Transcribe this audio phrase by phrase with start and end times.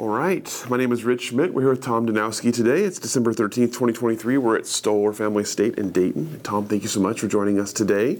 [0.00, 1.52] All right, my name is Rich Schmidt.
[1.52, 2.84] We're here with Tom Danowski today.
[2.84, 4.38] It's December 13th, 2023.
[4.38, 6.40] We're at Stoller Family Estate in Dayton.
[6.42, 8.18] Tom, thank you so much for joining us today.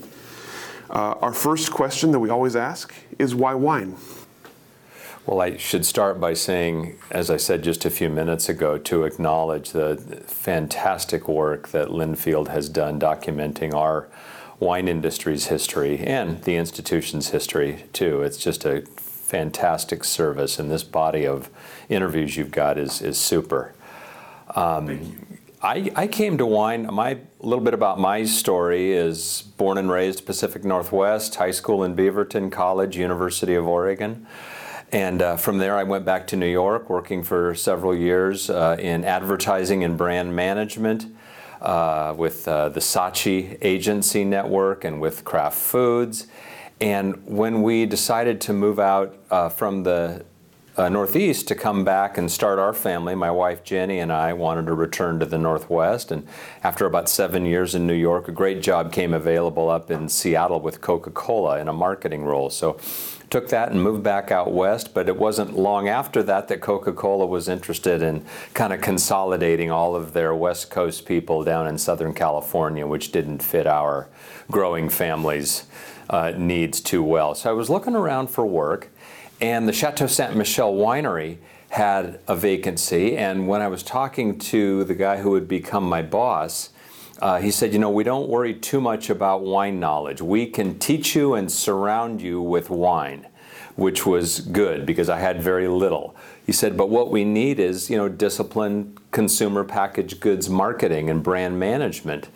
[0.90, 3.96] Uh, our first question that we always ask is why wine?
[5.24, 9.04] Well, I should start by saying, as I said just a few minutes ago, to
[9.04, 14.06] acknowledge the fantastic work that Linfield has done documenting our
[14.58, 18.20] wine industry's history and the institution's history, too.
[18.20, 18.82] It's just a
[19.30, 21.48] fantastic service, and this body of
[21.90, 23.74] interviews you've got is, is super.
[24.54, 25.16] Um,
[25.62, 26.88] I, I came to wine.
[26.92, 31.84] My a little bit about my story is born and raised Pacific Northwest, high school
[31.84, 34.26] in Beaverton, college, University of Oregon.
[34.92, 38.76] And uh, from there, I went back to New York, working for several years uh,
[38.78, 41.06] in advertising and brand management
[41.60, 46.26] uh, with uh, the Saatchi Agency Network and with Kraft Foods.
[46.80, 50.24] And when we decided to move out uh, from the
[50.80, 54.64] uh, Northeast to come back and start our family, my wife Jenny and I wanted
[54.64, 56.10] to return to the Northwest.
[56.10, 56.26] And
[56.62, 60.58] after about seven years in New York, a great job came available up in Seattle
[60.58, 62.48] with Coca Cola in a marketing role.
[62.48, 62.78] So
[63.28, 66.94] took that and moved back out west, but it wasn't long after that that Coca
[66.94, 71.76] Cola was interested in kind of consolidating all of their West Coast people down in
[71.76, 74.08] Southern California, which didn't fit our
[74.50, 75.66] growing families
[76.10, 77.34] uh, needs too well.
[77.34, 78.90] So I was looking around for work,
[79.40, 81.38] and the Chateau Saint Michelle winery
[81.70, 83.16] had a vacancy.
[83.16, 86.70] And when I was talking to the guy who would become my boss,
[87.20, 90.20] uh, he said, You know, we don't worry too much about wine knowledge.
[90.20, 93.26] We can teach you and surround you with wine,
[93.76, 96.16] which was good because I had very little.
[96.44, 101.22] He said, But what we need is, you know, disciplined consumer packaged goods marketing and
[101.22, 102.28] brand management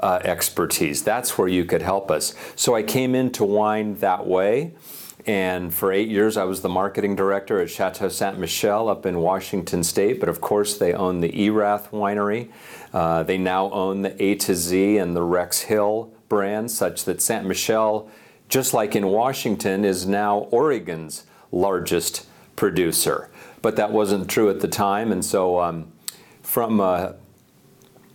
[0.00, 1.04] uh, expertise.
[1.04, 2.34] That's where you could help us.
[2.56, 4.72] So I came into wine that way.
[5.26, 9.18] And for eight years, I was the marketing director at Chateau Saint Michelle up in
[9.18, 10.18] Washington State.
[10.18, 12.50] But of course, they own the Erath winery.
[12.92, 17.20] Uh, they now own the A to Z and the Rex Hill brands, such that
[17.20, 18.08] Saint Michelle,
[18.48, 22.26] just like in Washington, is now Oregon's largest
[22.56, 23.28] producer.
[23.62, 25.12] But that wasn't true at the time.
[25.12, 25.92] And so, um,
[26.42, 27.12] from uh,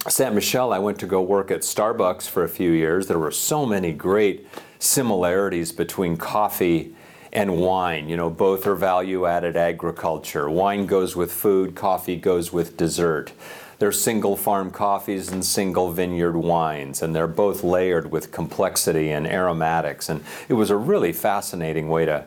[0.07, 3.07] Saint Michelle, I went to go work at Starbucks for a few years.
[3.07, 4.47] There were so many great
[4.79, 6.93] similarities between coffee
[7.31, 8.07] and wine.
[8.07, 10.49] You know, both are value added agriculture.
[10.49, 13.33] Wine goes with food, coffee goes with dessert.
[13.77, 19.27] They're single farm coffees and single vineyard wines, and they're both layered with complexity and
[19.27, 20.07] aromatics.
[20.07, 22.25] And it was a really fascinating way to,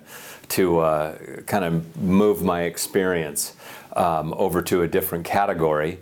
[0.50, 3.54] to uh, kind of move my experience
[3.96, 5.98] um, over to a different category.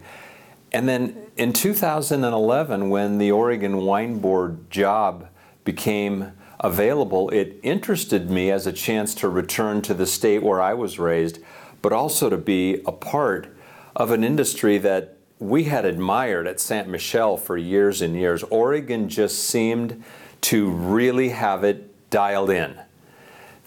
[0.73, 5.29] And then in 2011, when the Oregon Wine Board job
[5.67, 10.73] became available, it interested me as a chance to return to the state where I
[10.73, 11.39] was raised,
[11.83, 13.55] but also to be a part
[13.95, 18.43] of an industry that we had admired at Saint Michelle for years and years.
[18.45, 20.03] Oregon just seemed
[20.41, 22.81] to really have it dialed in.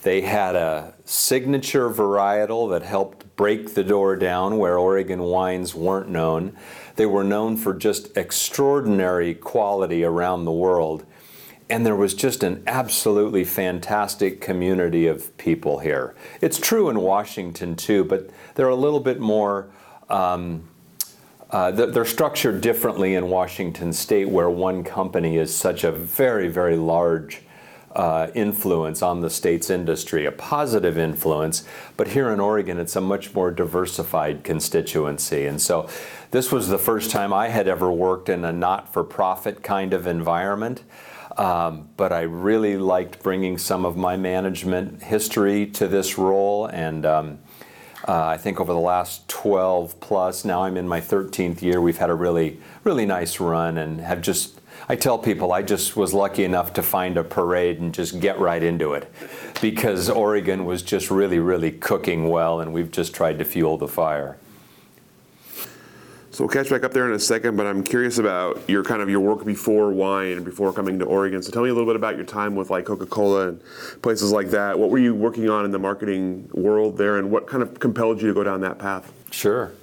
[0.01, 6.09] They had a signature varietal that helped break the door down where Oregon wines weren't
[6.09, 6.55] known.
[6.95, 11.05] They were known for just extraordinary quality around the world.
[11.69, 16.15] And there was just an absolutely fantastic community of people here.
[16.41, 19.67] It's true in Washington too, but they're a little bit more.
[20.09, 20.67] Um,
[21.51, 26.75] uh, they're structured differently in Washington state, where one company is such a very, very
[26.75, 27.41] large
[27.95, 31.65] uh, influence on the state's industry, a positive influence.
[31.97, 35.47] But here in Oregon, it's a much more diversified constituency.
[35.47, 35.89] And so
[36.31, 39.93] this was the first time I had ever worked in a not for profit kind
[39.93, 40.83] of environment.
[41.39, 46.65] Um, but I really liked bringing some of my management history to this role.
[46.65, 47.39] And um,
[48.05, 51.97] uh, I think over the last 12 plus, now I'm in my 13th year, we've
[51.97, 56.13] had a really, really nice run and have just I tell people I just was
[56.13, 59.11] lucky enough to find a parade and just get right into it
[59.61, 63.87] because Oregon was just really, really cooking well, and we've just tried to fuel the
[63.87, 64.37] fire.
[66.39, 69.01] So we'll catch back up there in a second, but I'm curious about your kind
[69.01, 71.43] of your work before wine before coming to Oregon.
[71.43, 73.61] So tell me a little bit about your time with like Coca-Cola and
[74.01, 74.79] places like that.
[74.79, 78.21] What were you working on in the marketing world there, and what kind of compelled
[78.21, 79.11] you to go down that path?
[79.31, 79.73] Sure.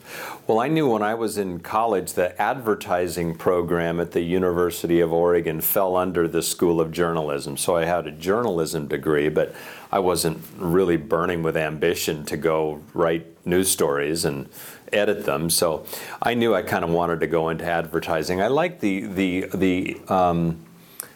[0.47, 5.13] Well, I knew when I was in college the advertising program at the University of
[5.13, 7.59] Oregon fell under the School of Journalism.
[7.59, 9.55] So I had a journalism degree, but
[9.93, 14.49] I wasn't really burning with ambition to go write news stories and
[14.93, 15.51] edit them.
[15.51, 15.85] So
[16.23, 18.41] I knew I kind of wanted to go into advertising.
[18.41, 20.59] I like the the the um,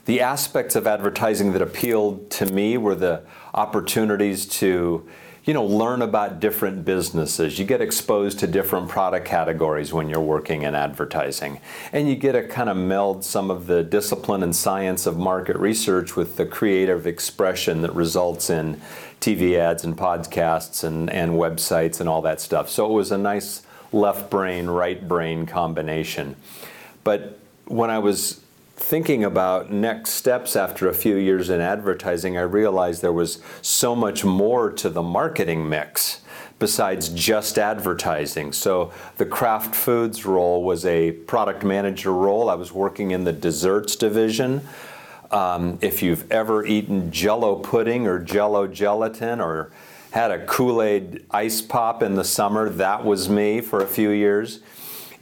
[0.06, 3.22] the aspects of advertising that appealed to me were the
[3.54, 5.08] opportunities to
[5.44, 7.58] you know, learn about different businesses.
[7.58, 11.60] You get exposed to different product categories when you're working in advertising.
[11.92, 15.56] And you get to kind of meld some of the discipline and science of market
[15.56, 18.80] research with the creative expression that results in
[19.20, 22.70] TV ads and podcasts and, and websites and all that stuff.
[22.70, 23.62] So it was a nice
[23.92, 26.36] left brain, right brain combination.
[27.04, 28.40] But when I was
[28.76, 33.94] thinking about next steps after a few years in advertising, I realized there was so
[33.94, 36.22] much more to the marketing mix
[36.58, 38.52] besides just advertising.
[38.52, 42.48] So the Kraft Foods role was a product manager role.
[42.48, 44.62] I was working in the desserts division.
[45.30, 49.70] Um, if you've ever eaten jello pudding or jello gelatin or
[50.10, 54.10] had a Kool Aid ice pop in the summer, that was me for a few
[54.10, 54.60] years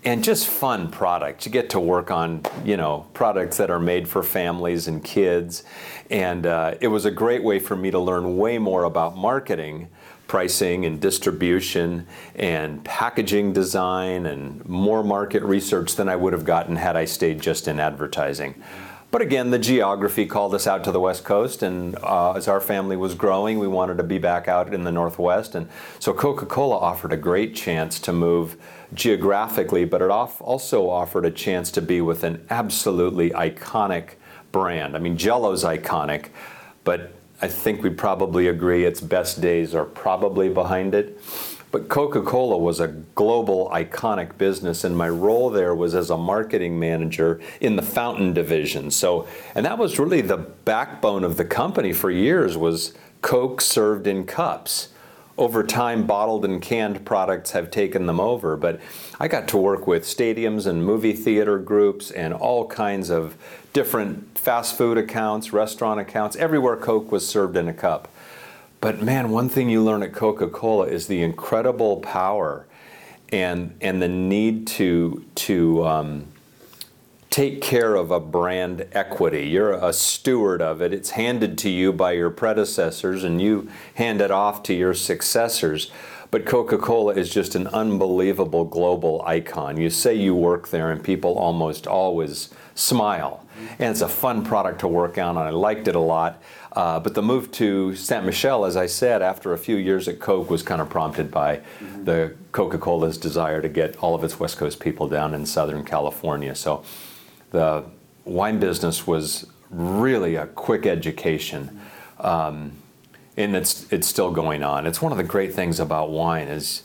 [0.05, 1.45] and just fun products.
[1.45, 5.65] You get to work on, you know, products that are made for families and kids.
[6.11, 9.89] And uh, it was a great way for me to learn way more about marketing,
[10.27, 16.77] pricing and distribution and packaging design and more market research than I would have gotten
[16.77, 18.63] had I stayed just in advertising.
[19.11, 22.61] But again, the geography called us out to the West Coast, and uh, as our
[22.61, 25.55] family was growing, we wanted to be back out in the Northwest.
[25.55, 25.67] And
[25.99, 28.57] so Coca Cola offered a great chance to move
[28.93, 34.11] geographically, but it also offered a chance to be with an absolutely iconic
[34.53, 34.95] brand.
[34.95, 36.27] I mean, Jello's iconic,
[36.85, 41.19] but I think we probably agree its best days are probably behind it.
[41.71, 46.17] But Coca Cola was a global iconic business, and my role there was as a
[46.17, 48.91] marketing manager in the fountain division.
[48.91, 54.07] So, and that was really the backbone of the company for years was Coke served
[54.07, 54.89] in cups
[55.39, 58.57] over time, bottled and canned products have taken them over.
[58.57, 58.81] But
[59.21, 63.37] I got to work with stadiums and movie theater groups and all kinds of
[63.73, 68.09] different fast food accounts, restaurant accounts, everywhere Coke was served in a cup.
[68.81, 72.67] But man, one thing you learn at Coca Cola is the incredible power
[73.33, 76.27] and, and the need to, to um,
[77.29, 79.49] take care of a brand equity.
[79.49, 80.95] You're a steward of it.
[80.95, 85.91] It's handed to you by your predecessors and you hand it off to your successors.
[86.31, 89.79] But Coca Cola is just an unbelievable global icon.
[89.79, 93.47] You say you work there, and people almost always smile.
[93.79, 96.43] And it's a fun product to work on, and I liked it a lot.
[96.73, 100.21] Uh, but the move to Saint Michelle, as I said, after a few years at
[100.21, 102.05] Coke, was kind of prompted by mm-hmm.
[102.05, 105.85] the Coca Cola's desire to get all of its West Coast people down in Southern
[105.85, 106.55] California.
[106.55, 106.85] So
[107.51, 107.85] the
[108.25, 111.81] wine business was really a quick education.
[112.21, 112.73] Um,
[113.37, 114.87] and it's, it's still going on.
[114.87, 116.83] It's one of the great things about wine is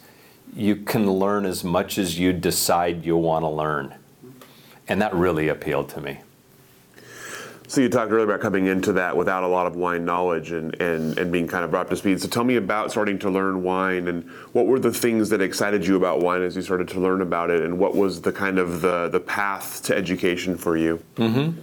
[0.56, 3.96] you can learn as much as you decide you want to learn.
[4.88, 6.20] And that really appealed to me.
[7.68, 10.80] So you talked earlier about coming into that without a lot of wine knowledge and,
[10.82, 12.22] and, and being kind of brought up to speed.
[12.22, 15.86] So tell me about starting to learn wine and what were the things that excited
[15.86, 18.60] you about wine as you started to learn about it and what was the kind
[18.60, 21.02] of the, the path to education for you?
[21.16, 21.60] Mm-hmm.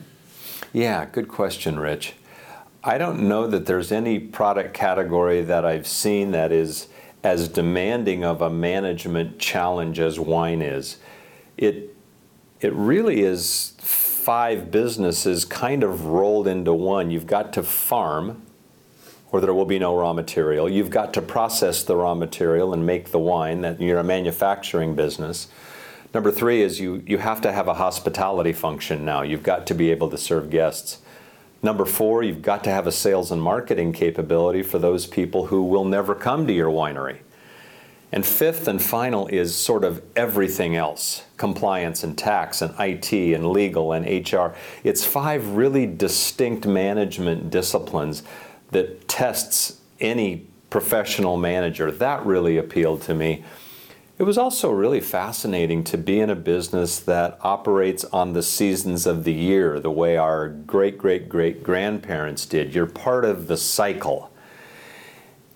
[0.72, 2.14] Yeah, good question, Rich.
[2.82, 6.88] I don't know that there's any product category that I've seen that is
[7.22, 10.96] as demanding of a management challenge as wine is.
[11.58, 11.94] It
[12.60, 13.74] it really is
[14.20, 17.10] five businesses kind of rolled into one.
[17.10, 18.42] You've got to farm,
[19.32, 20.68] or there will be no raw material.
[20.68, 23.62] You've got to process the raw material and make the wine.
[23.62, 25.48] That you're a manufacturing business.
[26.12, 29.22] Number three is you you have to have a hospitality function now.
[29.22, 30.98] You've got to be able to serve guests.
[31.62, 35.62] Number four, you've got to have a sales and marketing capability for those people who
[35.62, 37.18] will never come to your winery.
[38.12, 43.50] And fifth and final is sort of everything else compliance and tax and IT and
[43.50, 44.54] legal and HR.
[44.84, 48.22] It's five really distinct management disciplines
[48.72, 51.90] that tests any professional manager.
[51.90, 53.44] That really appealed to me.
[54.18, 59.06] It was also really fascinating to be in a business that operates on the seasons
[59.06, 62.74] of the year, the way our great great great grandparents did.
[62.74, 64.30] You're part of the cycle.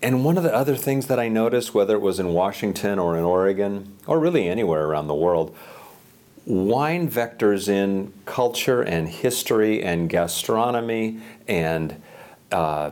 [0.05, 3.17] And one of the other things that I noticed, whether it was in Washington or
[3.17, 5.55] in Oregon, or really anywhere around the world,
[6.45, 11.99] wine vectors in culture and history and gastronomy and
[12.51, 12.91] uh,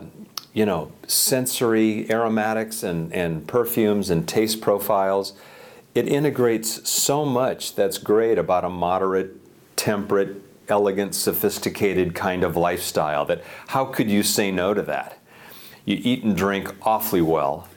[0.53, 5.33] you know sensory aromatics and, and perfumes and taste profiles
[5.93, 9.39] it integrates so much that's great about a moderate,
[9.75, 15.19] temperate, elegant, sophisticated kind of lifestyle that how could you say no to that?
[15.85, 17.67] You eat and drink awfully well,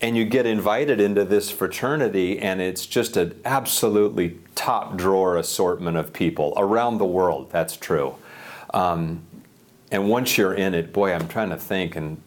[0.00, 5.96] and you get invited into this fraternity, and it's just an absolutely top drawer assortment
[5.96, 7.50] of people around the world.
[7.50, 8.14] That's true.
[8.72, 9.22] Um,
[9.90, 12.20] and once you're in it, boy, I'm trying to think, and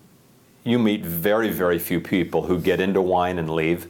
[0.63, 3.87] you meet very, very few people who get into wine and leave.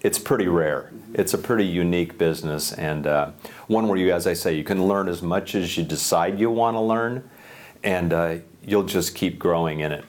[0.00, 0.92] It's pretty rare.
[1.14, 3.30] It's a pretty unique business, and uh,
[3.66, 6.50] one where you, as I say, you can learn as much as you decide you
[6.50, 7.28] want to learn,
[7.82, 10.04] and uh, you'll just keep growing in it.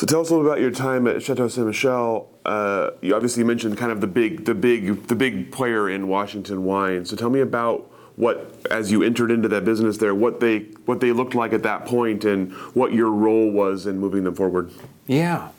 [0.00, 2.30] So tell us a little about your time at Chateau Saint Michelle.
[2.46, 6.64] Uh, you obviously mentioned kind of the big, the big, the big player in Washington
[6.64, 7.04] wine.
[7.04, 7.80] So tell me about
[8.16, 11.62] what, as you entered into that business there, what they what they looked like at
[11.64, 14.72] that point, and what your role was in moving them forward.
[15.06, 15.50] Yeah,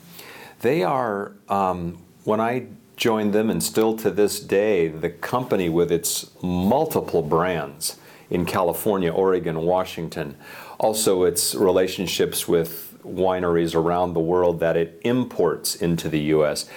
[0.62, 1.34] they are.
[1.48, 7.22] Um, when I joined them, and still to this day, the company with its multiple
[7.22, 7.96] brands
[8.28, 10.34] in California, Oregon, Washington,
[10.80, 16.68] also its relationships with wineries around the world that it imports into the U.S.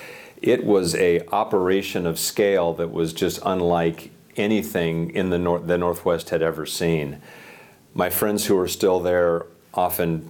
[0.41, 5.77] It was a operation of scale that was just unlike anything in the, nor- the
[5.77, 7.21] Northwest had ever seen.
[7.93, 10.29] My friends who are still there often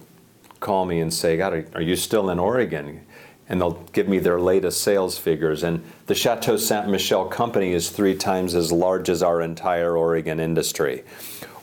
[0.60, 3.05] call me and say, God, are you still in Oregon?
[3.48, 5.62] And they'll give me their latest sales figures.
[5.62, 10.40] And the Chateau Saint Michelle company is three times as large as our entire Oregon
[10.40, 11.04] industry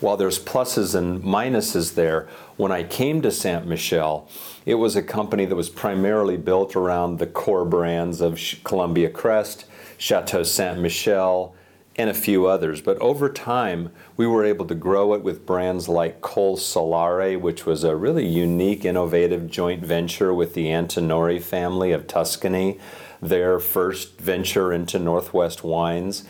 [0.03, 4.27] while there's pluses and minuses there, when I came to Saint Michelle,
[4.65, 9.65] it was a company that was primarily built around the core brands of Columbia Crest,
[9.97, 11.55] Chateau Saint Michelle,
[11.95, 12.81] and a few others.
[12.81, 17.65] But over time, we were able to grow it with brands like Col Solare, which
[17.65, 22.79] was a really unique, innovative joint venture with the Antinori family of Tuscany
[23.23, 26.23] their first venture into Northwest wines.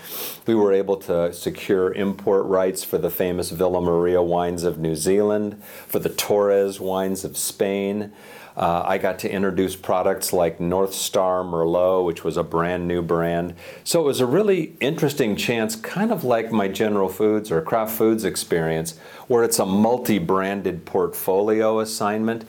[0.46, 4.96] We were able to secure import rights for the famous Villa Maria wines of New
[4.96, 8.12] Zealand, for the Torres wines of Spain.
[8.55, 13.01] Uh, I got to introduce products like North Star Merlot, which was a brand new
[13.01, 13.55] brand.
[13.83, 17.93] So it was a really interesting chance, kind of like my General Foods or Kraft
[17.93, 22.45] Foods experience, where it's a multi branded portfolio assignment.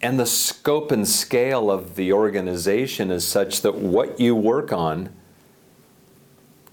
[0.00, 5.10] And the scope and scale of the organization is such that what you work on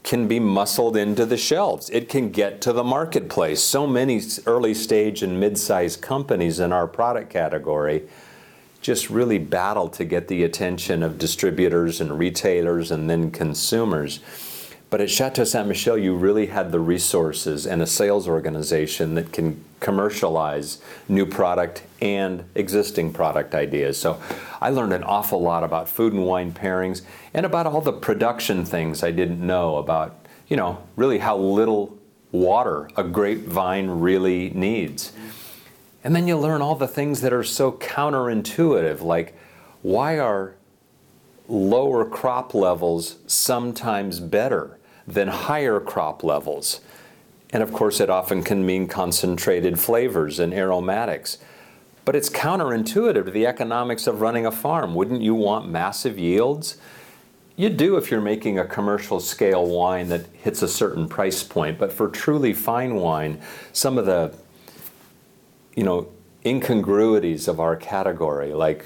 [0.03, 1.89] can be muscled into the shelves.
[1.89, 3.61] It can get to the marketplace.
[3.61, 8.07] So many early stage and mid sized companies in our product category
[8.81, 14.19] just really battle to get the attention of distributors and retailers and then consumers.
[14.89, 19.31] But at Chateau Saint Michelle, you really had the resources and a sales organization that
[19.31, 23.97] can commercialize new product and existing product ideas.
[23.97, 24.21] So
[24.59, 28.65] I learned an awful lot about food and wine pairings and about all the production
[28.65, 31.97] things I didn't know about, you know, really how little
[32.33, 35.13] water a grapevine really needs.
[36.03, 39.35] And then you learn all the things that are so counterintuitive, like
[39.81, 40.55] why are
[41.47, 44.77] lower crop levels sometimes better?
[45.07, 46.81] than higher crop levels.
[47.51, 51.37] And of course, it often can mean concentrated flavors and aromatics.
[52.05, 54.95] But it's counterintuitive to the economics of running a farm.
[54.95, 56.77] Wouldn't you want massive yields?
[57.57, 61.77] You do if you're making a commercial scale wine that hits a certain price point.
[61.77, 63.41] But for truly fine wine,
[63.73, 64.33] some of the
[65.75, 66.07] you know
[66.45, 68.85] incongruities of our category, like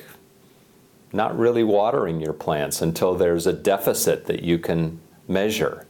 [1.13, 5.85] not really watering your plants until there's a deficit that you can measure.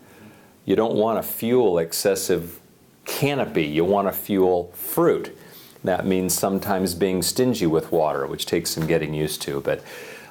[0.66, 2.60] You don't want to fuel excessive
[3.06, 5.36] canopy, you want to fuel fruit.
[5.84, 9.62] That means sometimes being stingy with water, which takes some getting used to.
[9.62, 9.84] But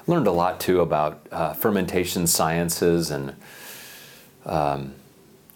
[0.07, 3.33] learned a lot too about uh, fermentation sciences and,
[4.45, 4.93] um,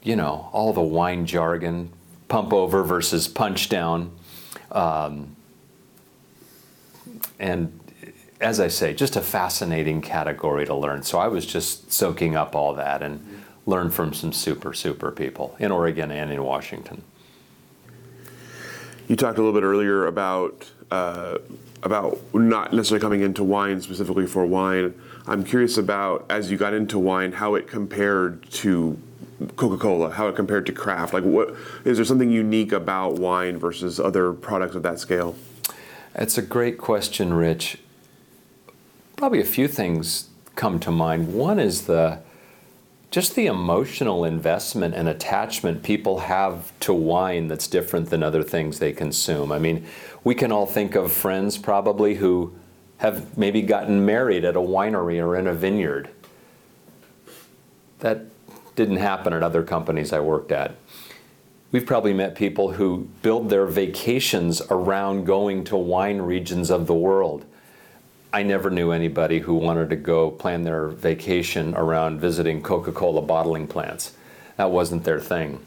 [0.02, 1.92] you know, all the wine jargon,
[2.30, 4.12] pump over versus punch down.
[4.72, 5.36] Um,
[7.40, 7.80] and
[8.42, 11.04] as I say, just a fascinating category to learn.
[11.04, 15.56] So I was just soaking up all that and learn from some super, super people
[15.60, 17.04] in Oregon and in Washington.
[19.08, 21.40] You talked a little bit earlier about uh,
[21.82, 24.94] about not necessarily coming into wine specifically for wine.
[25.28, 29.00] I'm curious about as you got into wine, how it compared to
[29.56, 31.14] Coca-Cola, how it compared to Kraft.
[31.14, 31.56] Like, what
[31.86, 35.36] is there something unique about wine versus other products of that scale?
[36.16, 37.78] It's a great question, Rich.
[39.16, 41.34] Probably a few things come to mind.
[41.34, 42.20] One is the
[43.12, 48.78] just the emotional investment and attachment people have to wine that's different than other things
[48.78, 49.52] they consume.
[49.52, 49.88] I mean,
[50.24, 52.54] we can all think of friends probably who
[52.98, 56.10] have maybe gotten married at a winery or in a vineyard.
[58.00, 58.26] that
[58.80, 60.74] didn't happen at other companies I worked at.
[61.74, 66.96] We've probably met people who build their vacations around going to wine regions of the
[66.96, 67.44] world.
[68.32, 73.22] I never knew anybody who wanted to go plan their vacation around visiting Coca Cola
[73.22, 74.14] bottling plants.
[74.56, 75.60] That wasn't their thing.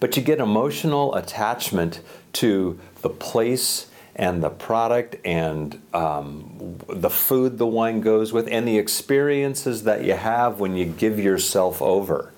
[0.00, 2.00] But you get emotional attachment
[2.32, 8.66] to the place and the product and um, the food the wine goes with and
[8.66, 12.32] the experiences that you have when you give yourself over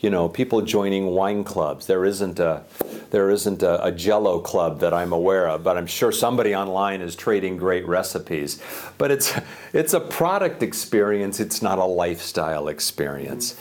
[0.00, 1.86] you know, people joining wine clubs.
[1.86, 2.64] There isn't a
[3.10, 7.00] there isn't a, a, Jello club that I'm aware of, but I'm sure somebody online
[7.00, 8.62] is trading great recipes.
[8.98, 9.38] But it's
[9.72, 11.38] it's a product experience.
[11.38, 13.56] It's not a lifestyle experience.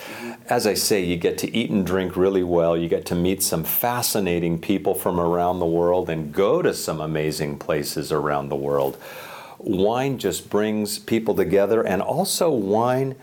[0.48, 2.78] As I say, you get to eat and drink really well.
[2.78, 7.02] You get to meet some fascinating people from around the world and go to some
[7.02, 8.98] amazing places around the world.
[9.58, 13.16] Wine just brings people together, and also wine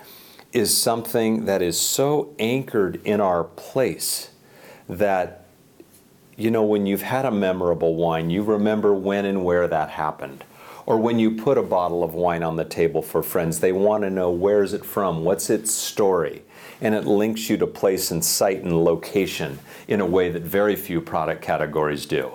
[0.57, 4.31] is something that is so anchored in our place
[4.89, 5.45] that
[6.35, 10.43] you know when you've had a memorable wine you remember when and where that happened.
[10.87, 14.05] Or when you put a bottle of wine on the table for friends they want
[14.05, 16.43] to know where is it from what's its story?
[16.81, 19.59] And it links you to place and site and location
[19.89, 22.33] in a way that very few product categories do.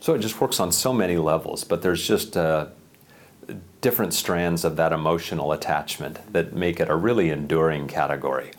[0.00, 2.70] So it just works on so many levels but there's just a
[3.84, 8.50] different strands of that emotional attachment that make it a really enduring category.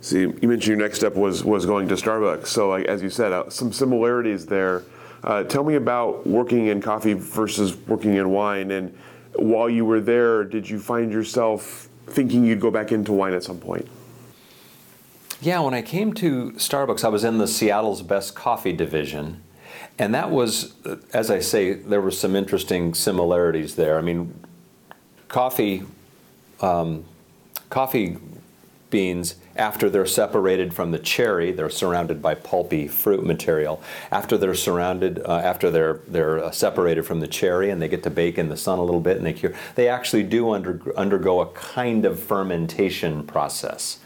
[0.00, 2.48] See, you mentioned your next step was was going to Starbucks.
[2.48, 4.82] So, like, as you said, uh, some similarities there.
[5.22, 8.72] Uh, tell me about working in coffee versus working in wine.
[8.72, 8.92] And
[9.34, 13.44] while you were there, did you find yourself thinking you'd go back into wine at
[13.44, 13.86] some point?
[15.40, 19.43] Yeah, when I came to Starbucks, I was in the Seattle's Best Coffee division,
[19.98, 20.74] and that was,
[21.12, 23.96] as I say, there were some interesting similarities there.
[23.96, 24.34] I mean,
[25.28, 25.84] coffee,
[26.60, 27.04] um,
[27.70, 28.16] coffee
[28.90, 33.80] beans, after they're separated from the cherry, they're surrounded by pulpy fruit material.
[34.10, 38.02] After they're surrounded, uh, after they're they're uh, separated from the cherry and they get
[38.02, 40.80] to bake in the sun a little bit and they cure, they actually do under,
[40.96, 44.00] undergo a kind of fermentation process.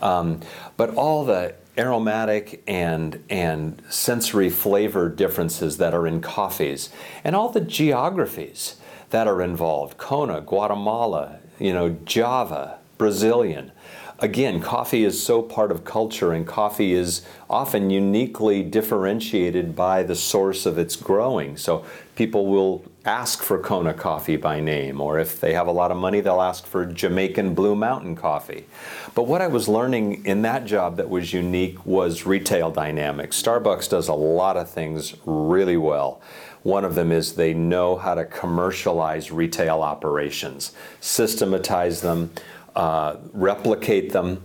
[0.00, 0.40] Um,
[0.76, 6.90] but all the aromatic and, and sensory flavor differences that are in coffees,
[7.24, 8.76] and all the geographies
[9.08, 13.72] that are involved Kona, Guatemala, you know, Java, Brazilian.
[14.18, 20.14] Again, coffee is so part of culture, and coffee is often uniquely differentiated by the
[20.14, 21.56] source of its growing.
[21.56, 25.90] So people will ask for Kona coffee by name, or if they have a lot
[25.90, 28.66] of money, they'll ask for Jamaican Blue Mountain coffee.
[29.14, 33.40] But what I was learning in that job that was unique was retail dynamics.
[33.42, 36.20] Starbucks does a lot of things really well.
[36.62, 42.30] One of them is they know how to commercialize retail operations, systematize them,
[42.76, 44.42] uh, replicate them,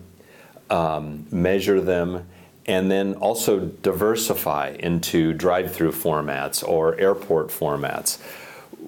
[0.69, 2.25] um, measure them,
[2.67, 8.17] and then also diversify into drive through formats or airport formats.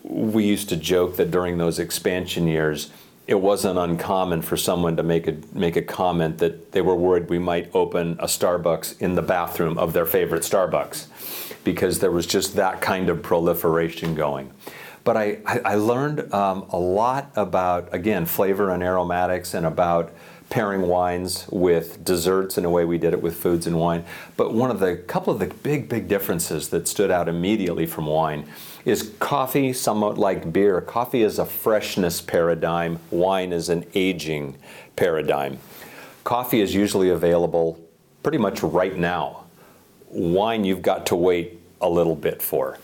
[0.09, 2.89] We used to joke that during those expansion years,
[3.27, 7.29] it wasn't uncommon for someone to make a make a comment that they were worried
[7.29, 11.07] we might open a Starbucks in the bathroom of their favorite Starbucks
[11.65, 14.49] because there was just that kind of proliferation going.
[15.03, 20.13] But I, I learned um, a lot about, again, flavor and aromatics and about
[20.49, 24.05] pairing wines with desserts in a way we did it with foods and wine.
[24.37, 28.05] But one of the couple of the big, big differences that stood out immediately from
[28.05, 28.47] wine
[28.87, 30.79] is coffee, somewhat like beer.
[30.79, 34.57] Coffee is a freshness paradigm, wine is an aging
[34.95, 35.59] paradigm.
[36.23, 37.77] Coffee is usually available
[38.23, 39.43] pretty much right now.
[40.07, 42.79] Wine, you've got to wait a little bit for.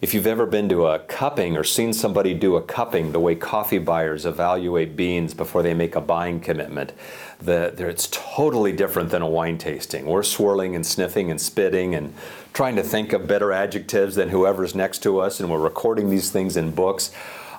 [0.00, 3.34] If you've ever been to a cupping or seen somebody do a cupping, the way
[3.34, 6.92] coffee buyers evaluate beans before they make a buying commitment,
[7.40, 10.06] the, it's totally different than a wine tasting.
[10.06, 12.14] We're swirling and sniffing and spitting and
[12.56, 16.30] trying to think of better adjectives than whoever's next to us, and we're recording these
[16.30, 17.10] things in books.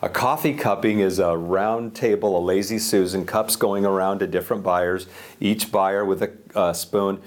[0.01, 4.63] A coffee cupping is a round table, a lazy Susan, cups going around to different
[4.63, 5.05] buyers,
[5.39, 6.23] each buyer with
[6.55, 7.21] a spoon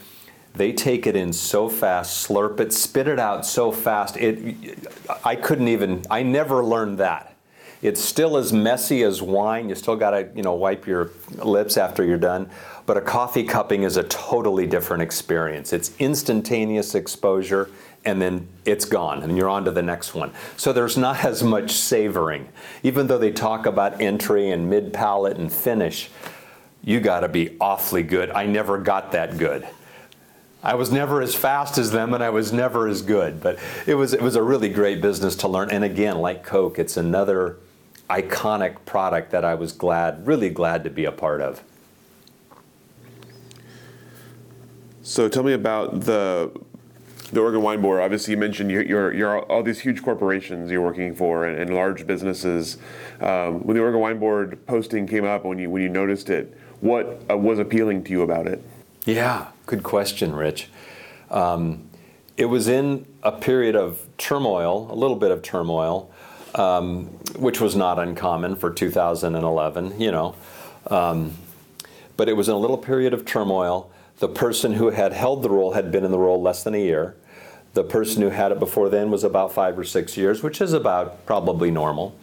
[0.52, 4.16] they take it in so fast, slurp it, spit it out so fast.
[4.16, 4.88] It,
[5.24, 6.02] I couldn't even.
[6.10, 7.36] I never learned that.
[7.82, 9.68] It's still as messy as wine.
[9.68, 12.50] You still got to, you know, wipe your lips after you're done.
[12.90, 15.72] But a coffee cupping is a totally different experience.
[15.72, 17.70] It's instantaneous exposure,
[18.04, 20.32] and then it's gone, and you're on to the next one.
[20.56, 22.48] So there's not as much savoring.
[22.82, 26.10] Even though they talk about entry and mid palate and finish,
[26.82, 28.28] you got to be awfully good.
[28.30, 29.68] I never got that good.
[30.60, 33.94] I was never as fast as them and I was never as good, but it
[33.94, 35.70] was it was a really great business to learn.
[35.70, 37.58] And again, like Coke, it's another
[38.08, 41.62] iconic product that I was glad, really glad to be a part of.
[45.10, 46.52] So tell me about the
[47.32, 48.00] the Oregon Wine Board.
[48.00, 51.74] Obviously, you mentioned you're, you're, you're all these huge corporations you're working for and, and
[51.74, 52.78] large businesses.
[53.20, 56.56] Um, when the Oregon Wine Board posting came up, when you when you noticed it,
[56.80, 58.62] what uh, was appealing to you about it?
[59.04, 60.68] Yeah, good question, Rich.
[61.28, 61.88] Um,
[62.36, 66.08] it was in a period of turmoil, a little bit of turmoil,
[66.54, 70.36] um, which was not uncommon for 2011, you know.
[70.86, 71.32] Um,
[72.16, 73.89] but it was in a little period of turmoil.
[74.20, 76.78] The person who had held the role had been in the role less than a
[76.78, 77.16] year.
[77.72, 80.74] The person who had it before then was about five or six years, which is
[80.74, 82.14] about probably normal.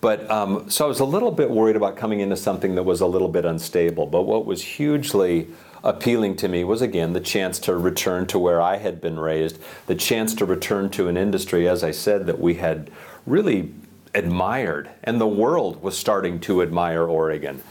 [0.00, 3.00] But um, so I was a little bit worried about coming into something that was
[3.00, 4.06] a little bit unstable.
[4.06, 5.48] But what was hugely
[5.82, 9.58] appealing to me was again the chance to return to where I had been raised,
[9.86, 12.92] the chance to return to an industry, as I said, that we had
[13.26, 13.74] really
[14.14, 17.62] admired, and the world was starting to admire Oregon.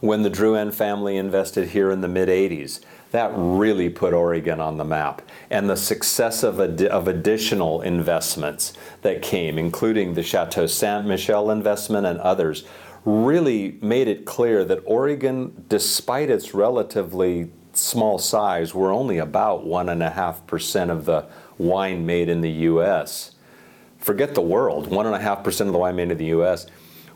[0.00, 4.76] When the Drouhin family invested here in the mid 80s, that really put Oregon on
[4.76, 5.22] the map.
[5.50, 11.50] And the success of, ad- of additional investments that came, including the Chateau Saint Michelle
[11.50, 12.64] investment and others,
[13.04, 20.90] really made it clear that Oregon, despite its relatively small size, we're only about 1.5%
[20.90, 23.32] of the wine made in the U.S.
[23.98, 26.66] Forget the world, 1.5% of the wine made in the U.S.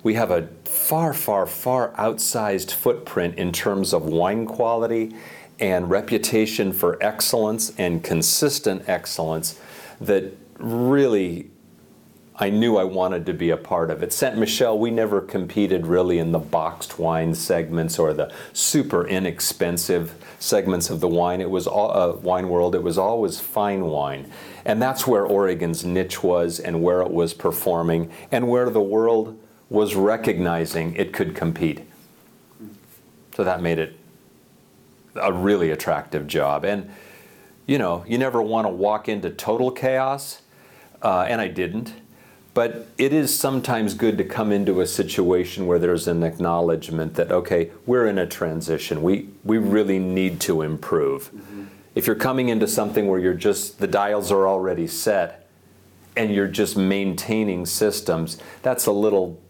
[0.02, 5.14] We have a far, far, far outsized footprint in terms of wine quality
[5.60, 9.60] and reputation for excellence and consistent excellence
[10.00, 11.50] that really
[12.42, 14.14] I knew I wanted to be a part of it.
[14.14, 20.14] Saint Michelle, we never competed really in the boxed wine segments or the super inexpensive
[20.38, 21.42] segments of the wine.
[21.42, 22.74] It was all, uh, wine world.
[22.74, 24.32] It was always fine wine,
[24.64, 29.38] and that's where Oregon's niche was, and where it was performing, and where the world
[29.68, 31.82] was recognizing it could compete.
[33.34, 33.99] So that made it
[35.14, 36.64] a really attractive job.
[36.64, 36.90] And
[37.66, 40.42] you know, you never want to walk into total chaos,
[41.02, 41.94] uh, and I didn't.
[42.52, 47.30] But it is sometimes good to come into a situation where there's an acknowledgement that,
[47.30, 49.02] okay, we're in a transition.
[49.02, 51.30] We, we really need to improve.
[51.32, 51.64] Mm-hmm.
[51.94, 55.46] If you're coming into something where you're just, the dials are already set
[56.16, 59.40] and you're just maintaining systems, that's a little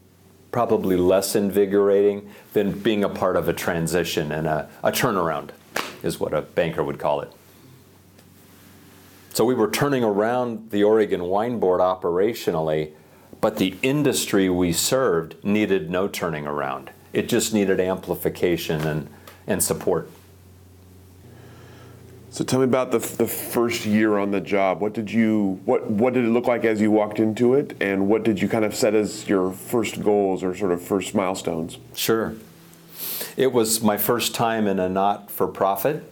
[0.52, 5.50] probably less invigorating than being a part of a transition and a, a turnaround,
[6.02, 7.32] is what a banker would call it.
[9.32, 12.92] So we were turning around the Oregon Wine Board operationally,
[13.40, 16.90] but the industry we served needed no turning around.
[17.12, 19.08] It just needed amplification and,
[19.46, 20.10] and support.
[22.30, 24.80] So tell me about the, the first year on the job.
[24.80, 28.08] What did you what what did it look like as you walked into it, and
[28.08, 31.78] what did you kind of set as your first goals or sort of first milestones?
[31.94, 32.34] Sure.
[33.36, 36.04] It was my first time in a not for profit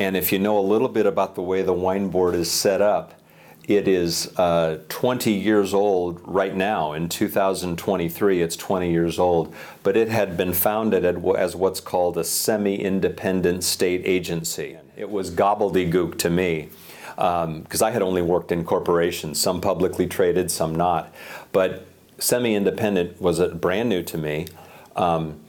[0.00, 2.80] and if you know a little bit about the way the wine board is set
[2.80, 3.20] up,
[3.68, 6.94] it is uh, 20 years old right now.
[6.94, 9.54] In 2023, it's 20 years old.
[9.82, 14.78] But it had been founded as what's called a semi independent state agency.
[15.00, 16.68] It was gobbledygook to me
[17.16, 21.14] because um, I had only worked in corporations, some publicly traded, some not.
[21.52, 21.86] But
[22.18, 24.48] semi independent was brand new to me.
[24.96, 25.40] Um,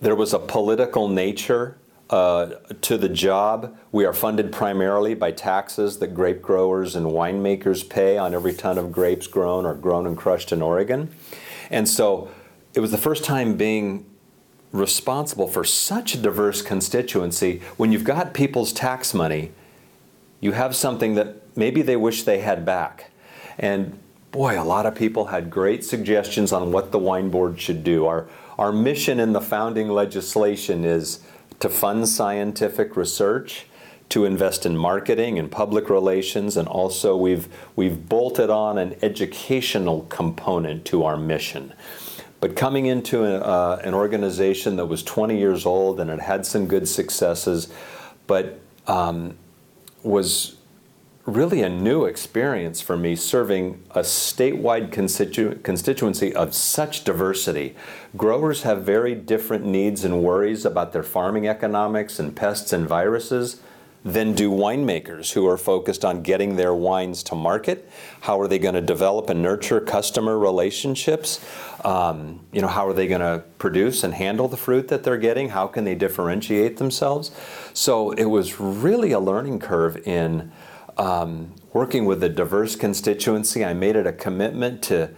[0.00, 1.76] there was a political nature
[2.08, 2.50] uh,
[2.82, 3.76] to the job.
[3.90, 8.78] We are funded primarily by taxes that grape growers and winemakers pay on every ton
[8.78, 11.10] of grapes grown or grown and crushed in Oregon.
[11.68, 12.30] And so
[12.74, 14.07] it was the first time being
[14.72, 17.62] responsible for such a diverse constituency.
[17.76, 19.52] When you've got people's tax money,
[20.40, 23.10] you have something that maybe they wish they had back.
[23.58, 23.98] And
[24.30, 28.06] boy, a lot of people had great suggestions on what the wine board should do.
[28.06, 28.28] Our,
[28.58, 31.20] our mission in the founding legislation is
[31.60, 33.66] to fund scientific research,
[34.10, 40.02] to invest in marketing and public relations, and also we've, we've bolted on an educational
[40.08, 41.72] component to our mission.
[42.40, 46.46] But coming into a, uh, an organization that was 20 years old and it had
[46.46, 47.68] some good successes,
[48.26, 49.36] but um,
[50.02, 50.56] was
[51.26, 57.76] really a new experience for me serving a statewide constitu- constituency of such diversity.
[58.16, 63.60] Growers have very different needs and worries about their farming economics and pests and viruses
[64.04, 67.90] than do winemakers who are focused on getting their wines to market.
[68.20, 71.44] How are they going to develop and nurture customer relationships?
[71.84, 75.18] Um, you know, how are they going to produce and handle the fruit that they're
[75.18, 75.50] getting?
[75.50, 77.30] How can they differentiate themselves?
[77.72, 80.50] So it was really a learning curve in
[80.98, 85.10] um, working with a diverse constituency, I made it a commitment to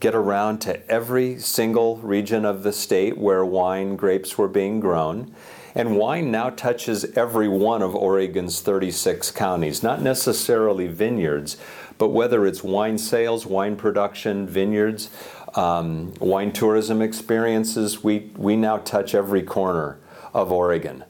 [0.00, 5.34] get around to every single region of the state where wine grapes were being grown.
[5.74, 11.56] And wine now touches every one of Oregon's 36 counties, not necessarily vineyards,
[11.98, 15.10] but whether it's wine sales, wine production, vineyards,
[15.58, 19.98] um, wine tourism experiences, we, we now touch every corner
[20.32, 21.02] of Oregon.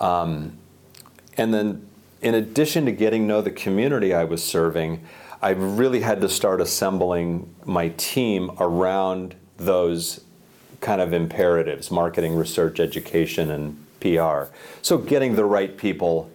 [0.00, 0.58] Um,
[1.36, 1.86] and then,
[2.20, 5.04] in addition to getting to know the community I was serving,
[5.40, 10.24] I really had to start assembling my team around those
[10.80, 14.52] kind of imperatives marketing, research, education, and PR.
[14.82, 16.28] So, getting the right people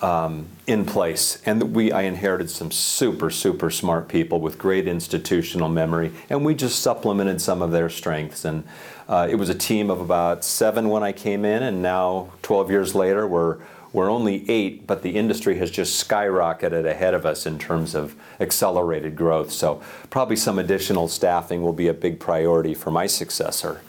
[0.00, 1.42] um, in place.
[1.44, 6.54] And we, I inherited some super, super smart people with great institutional memory, and we
[6.54, 8.44] just supplemented some of their strengths.
[8.44, 8.64] And
[9.08, 12.70] uh, it was a team of about seven when I came in, and now 12
[12.70, 13.58] years later, we're
[13.92, 18.14] we're only eight, but the industry has just skyrocketed ahead of us in terms of
[18.38, 19.50] accelerated growth.
[19.50, 23.80] So, probably some additional staffing will be a big priority for my successor.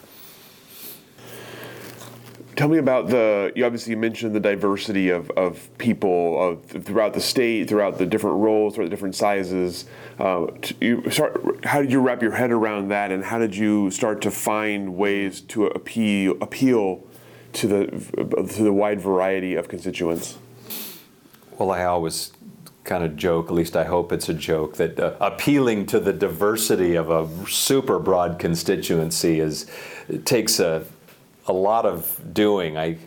[2.54, 3.50] Tell me about the.
[3.56, 8.36] You obviously mentioned the diversity of, of people of, throughout the state, throughout the different
[8.36, 9.86] roles, throughout the different sizes.
[10.18, 13.90] Uh, you start, how did you wrap your head around that, and how did you
[13.90, 17.02] start to find ways to appeal appeal
[17.54, 17.86] to the
[18.54, 20.36] to the wide variety of constituents?
[21.58, 22.32] Well, I always
[22.84, 26.12] kind of joke, at least I hope it's a joke, that uh, appealing to the
[26.12, 29.70] diversity of a super broad constituency is
[30.24, 30.84] takes a
[31.46, 32.76] a lot of doing.
[32.76, 32.98] I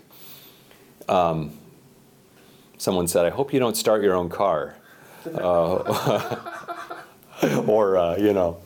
[1.07, 1.57] um,
[2.77, 4.75] someone said, "I hope you don't start your own car,"
[5.33, 6.37] uh,
[7.67, 8.57] or uh, you know,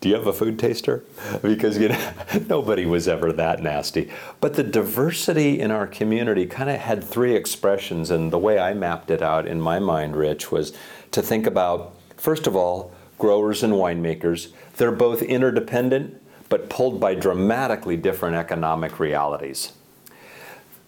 [0.00, 1.04] "Do you have a food taster?"
[1.42, 2.12] Because you know,
[2.48, 4.10] nobody was ever that nasty.
[4.40, 8.74] But the diversity in our community kind of had three expressions, and the way I
[8.74, 10.72] mapped it out in my mind, Rich, was
[11.12, 14.52] to think about first of all growers and winemakers.
[14.76, 19.72] They're both interdependent but pulled by dramatically different economic realities.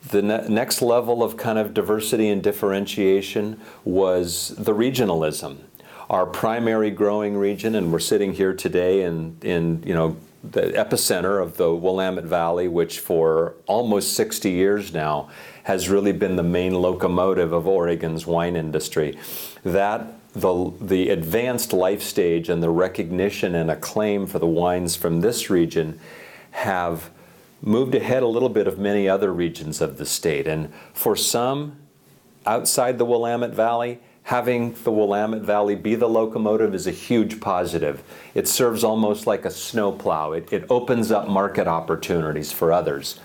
[0.08, 5.58] The ne- next level of kind of diversity and differentiation was the regionalism.
[6.08, 11.42] Our primary growing region, and we're sitting here today in, in you know, the epicenter
[11.42, 15.28] of the Willamette Valley, which for almost 60 years now
[15.64, 19.18] has really been the main locomotive of Oregon's wine industry.
[19.64, 25.20] That the, the advanced life stage and the recognition and acclaim for the wines from
[25.20, 25.98] this region
[26.52, 27.10] have
[27.62, 30.46] moved ahead a little bit of many other regions of the state.
[30.46, 31.76] And for some
[32.46, 38.02] outside the Willamette Valley, having the Willamette Valley be the locomotive is a huge positive.
[38.34, 40.32] It serves almost like a snowplow.
[40.32, 43.18] It, it opens up market opportunities for others.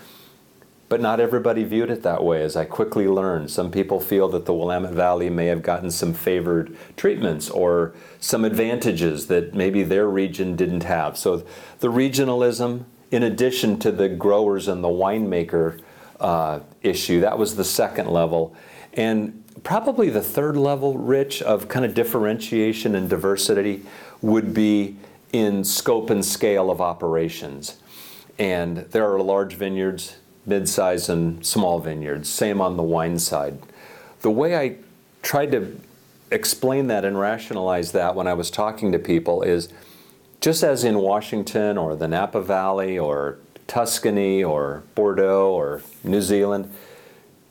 [0.88, 3.50] But not everybody viewed it that way, as I quickly learned.
[3.50, 8.44] Some people feel that the Willamette Valley may have gotten some favored treatments or some
[8.44, 11.18] advantages that maybe their region didn't have.
[11.18, 11.44] So
[11.80, 15.80] the regionalism, in addition to the growers and the winemaker
[16.20, 18.54] uh, issue, that was the second level.
[18.92, 23.82] And probably the third level, Rich, of kind of differentiation and diversity
[24.22, 24.96] would be
[25.32, 27.78] in scope and scale of operations.
[28.38, 30.16] And there are large vineyards
[30.46, 32.28] mid-size and small vineyards.
[32.28, 33.58] Same on the wine side.
[34.22, 34.76] The way I
[35.22, 35.78] tried to
[36.30, 39.68] explain that and rationalize that when I was talking to people is
[40.40, 46.72] just as in Washington or the Napa Valley or Tuscany or Bordeaux or New Zealand,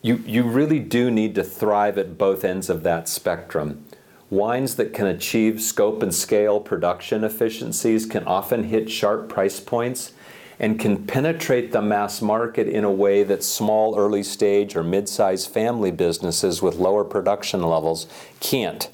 [0.02, 3.84] you, you really do need to thrive at both ends of that spectrum.
[4.30, 10.12] Wines that can achieve scope and scale production efficiencies can often hit sharp price points
[10.58, 15.50] and can penetrate the mass market in a way that small early stage or mid-sized
[15.50, 18.06] family businesses with lower production levels
[18.40, 18.88] can't.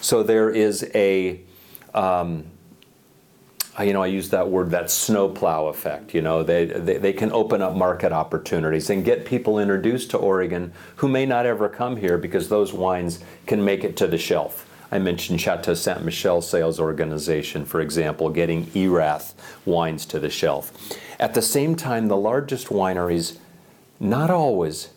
[0.00, 1.40] So there is a
[1.94, 2.44] um,
[3.78, 6.14] you know, I use that word, that snowplow effect.
[6.14, 10.18] You know, they, they, they, can open up market opportunities and get people introduced to
[10.18, 14.18] Oregon who may not ever come here because those wines can make it to the
[14.18, 14.66] shelf.
[14.92, 20.72] I mentioned Chateau Saint Michelle Sales Organization, for example, getting Erath wines to the shelf.
[21.18, 23.38] At the same time, the largest wineries,
[24.00, 24.88] not always,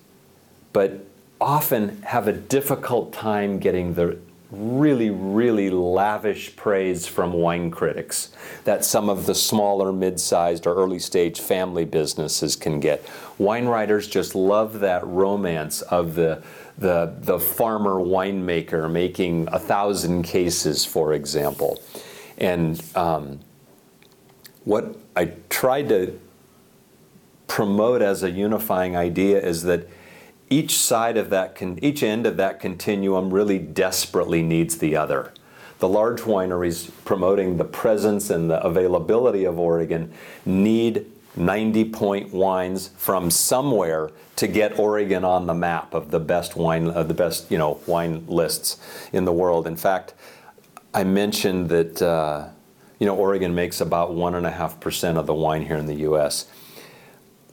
[0.71, 1.05] but
[1.39, 4.17] often have a difficult time getting the
[4.53, 8.31] really, really lavish praise from wine critics
[8.65, 13.03] that some of the smaller, mid sized, or early stage family businesses can get.
[13.37, 16.41] Wine writers just love that romance of the
[16.77, 21.81] the, the farmer winemaker making a thousand cases, for example.
[22.37, 23.39] And um,
[24.65, 26.19] what I tried to
[27.47, 29.87] promote as a unifying idea is that
[30.49, 35.31] each side of that, con- each end of that continuum really desperately needs the other.
[35.79, 40.13] The large wineries promoting the presence and the availability of Oregon
[40.45, 41.05] need
[41.35, 46.89] 90 point wines from somewhere to get Oregon on the map of the best wine,
[46.89, 48.77] uh, the best you know wine lists
[49.11, 49.67] in the world.
[49.67, 50.13] In fact,
[50.93, 52.49] I mentioned that uh,
[52.99, 55.85] you know Oregon makes about one and a half percent of the wine here in
[55.85, 56.47] the U.S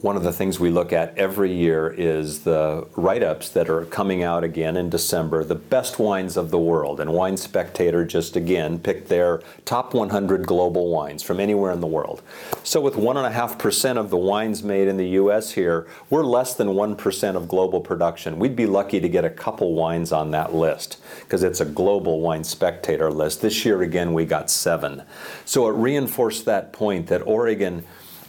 [0.03, 3.85] one of the things we look at every year is the write ups that are
[3.87, 7.01] coming out again in December, the best wines of the world.
[7.01, 11.87] And Wine Spectator just again picked their top 100 global wines from anywhere in the
[11.87, 12.23] world.
[12.63, 17.37] So, with 1.5% of the wines made in the US here, we're less than 1%
[17.37, 18.39] of global production.
[18.39, 22.21] We'd be lucky to get a couple wines on that list because it's a global
[22.21, 23.43] Wine Spectator list.
[23.43, 25.03] This year, again, we got seven.
[25.45, 27.85] So, it reinforced that point that Oregon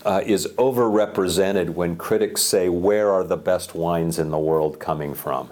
[0.06, 5.14] uh, is overrepresented when critics say, Where are the best wines in the world coming
[5.14, 5.52] from?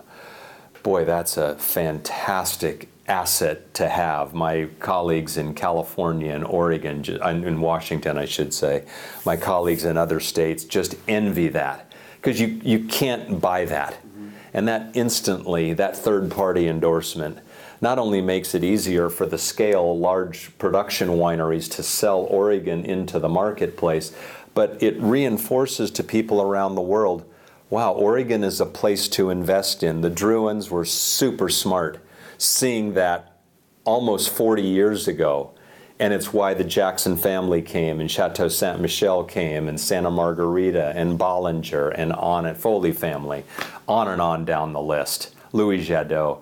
[0.84, 4.34] Boy, that's a fantastic asset to have.
[4.34, 8.86] My colleagues in California and Oregon, in Washington, I should say,
[9.26, 13.94] my colleagues in other states just envy that because you, you can't buy that.
[13.94, 14.30] Mm-hmm.
[14.54, 17.40] And that instantly, that third party endorsement,
[17.82, 23.20] not only makes it easier for the scale large production wineries to sell Oregon into
[23.20, 24.14] the marketplace,
[24.54, 27.26] but it reinforces to people around the world
[27.70, 30.02] wow, Oregon is a place to invest in.
[30.02, 32.00] The Drouhins were super smart
[32.38, 33.38] seeing that
[33.84, 35.52] almost 40 years ago.
[36.00, 40.94] And it's why the Jackson family came, and Chateau Saint Michelle came, and Santa Margherita,
[40.96, 43.44] and Bollinger, and on and Foley family,
[43.86, 45.36] on and on down the list.
[45.52, 46.42] Louis Jadot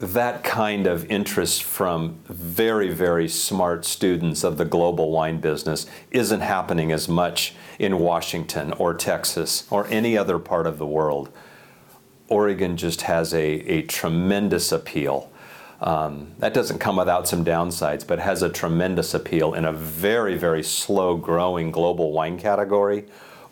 [0.00, 6.40] that kind of interest from very, very smart students of the global wine business isn't
[6.40, 11.30] happening as much in Washington or Texas or any other part of the world.
[12.28, 15.30] Oregon just has a, a tremendous appeal.
[15.82, 20.38] Um, that doesn't come without some downsides, but has a tremendous appeal in a very,
[20.38, 23.04] very slow growing global wine category.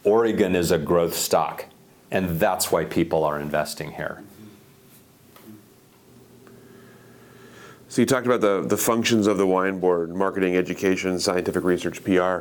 [0.03, 1.67] Oregon is a growth stock,
[2.11, 4.23] and that's why people are investing here.
[7.89, 12.05] So you talked about the, the functions of the wine board, marketing, education, scientific research,
[12.05, 12.41] PR.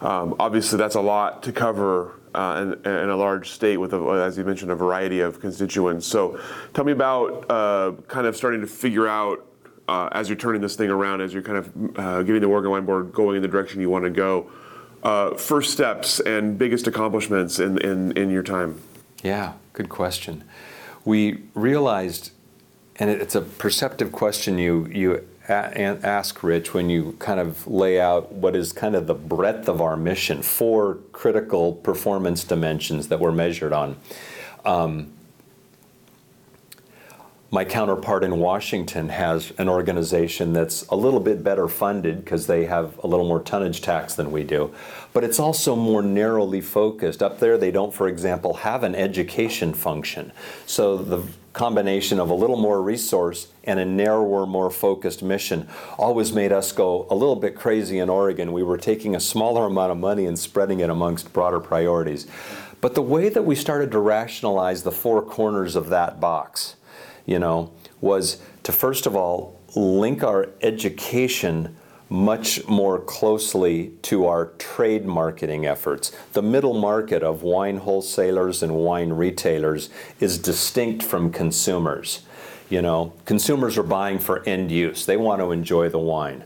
[0.00, 3.98] Um, obviously, that's a lot to cover uh, in, in, a large state with, a,
[4.26, 6.06] as you mentioned, a variety of constituents.
[6.06, 6.40] So
[6.72, 9.46] tell me about uh, kind of starting to figure out
[9.88, 12.70] uh, as you're turning this thing around, as you're kind of uh, getting the Oregon
[12.70, 14.50] Wine Board going in the direction you want to go.
[15.02, 18.80] Uh, first steps and biggest accomplishments in, in, in your time.
[19.22, 20.42] Yeah, good question.
[21.04, 22.32] We realized
[22.98, 28.32] and it's a perceptive question you you ask Rich when you kind of lay out
[28.32, 33.32] what is kind of the breadth of our mission, four critical performance dimensions that we're
[33.32, 33.96] measured on.
[34.64, 35.12] Um,
[37.50, 42.64] my counterpart in Washington has an organization that's a little bit better funded because they
[42.66, 44.74] have a little more tonnage tax than we do,
[45.12, 47.22] but it's also more narrowly focused.
[47.22, 50.32] Up there, they don't, for example, have an education function.
[50.66, 56.32] So the combination of a little more resource and a narrower, more focused mission always
[56.32, 58.52] made us go a little bit crazy in Oregon.
[58.52, 62.26] We were taking a smaller amount of money and spreading it amongst broader priorities.
[62.80, 66.76] But the way that we started to rationalize the four corners of that box,
[67.26, 71.76] you know, was to first of all link our education
[72.08, 76.12] much more closely to our trade marketing efforts.
[76.32, 82.22] The middle market of wine wholesalers and wine retailers is distinct from consumers.
[82.68, 85.04] You know, consumers are buying for end use.
[85.04, 86.44] They want to enjoy the wine.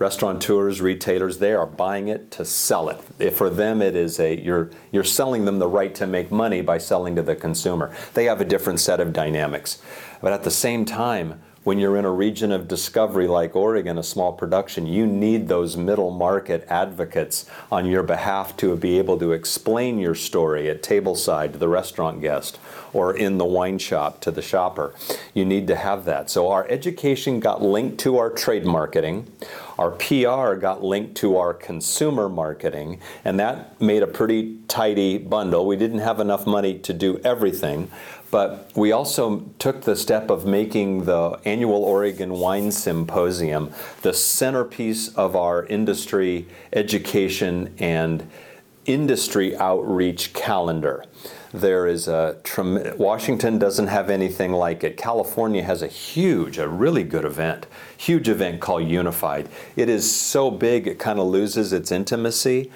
[0.00, 3.34] Restaurateurs, retailers, they are buying it to sell it.
[3.34, 6.78] For them, it is a you're you're selling them the right to make money by
[6.78, 7.94] selling to the consumer.
[8.14, 9.82] They have a different set of dynamics.
[10.22, 14.02] But at the same time, when you're in a region of discovery like Oregon, a
[14.02, 19.32] small production, you need those middle market advocates on your behalf to be able to
[19.32, 22.58] explain your story at tableside to the restaurant guest
[22.94, 24.94] or in the wine shop to the shopper.
[25.34, 26.30] You need to have that.
[26.30, 29.30] So our education got linked to our trade marketing.
[29.80, 35.64] Our PR got linked to our consumer marketing, and that made a pretty tidy bundle.
[35.64, 37.90] We didn't have enough money to do everything,
[38.30, 45.08] but we also took the step of making the annual Oregon Wine Symposium the centerpiece
[45.14, 48.28] of our industry education and
[48.84, 51.06] industry outreach calendar.
[51.52, 52.36] There is a
[52.96, 54.96] Washington doesn't have anything like it.
[54.96, 59.48] California has a huge, a really good event, huge event called Unified.
[59.76, 62.70] It is so big it kind of loses its intimacy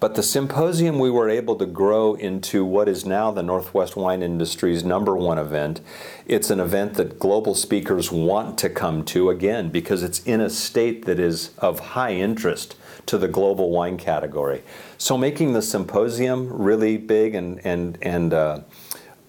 [0.00, 4.22] But the symposium, we were able to grow into what is now the Northwest wine
[4.22, 5.82] industry's number one event.
[6.24, 10.48] It's an event that global speakers want to come to again because it's in a
[10.48, 12.76] state that is of high interest
[13.06, 14.62] to the global wine category.
[15.00, 18.60] So making the symposium really big and and and uh,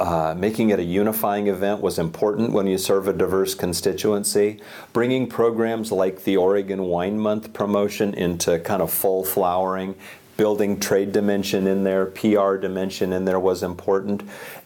[0.01, 4.59] uh, making it a unifying event was important when you serve a diverse constituency.
[4.91, 9.95] Bringing programs like the Oregon Wine Month promotion into kind of full flowering,
[10.35, 14.23] building trade dimension in there, PR dimension in there was important.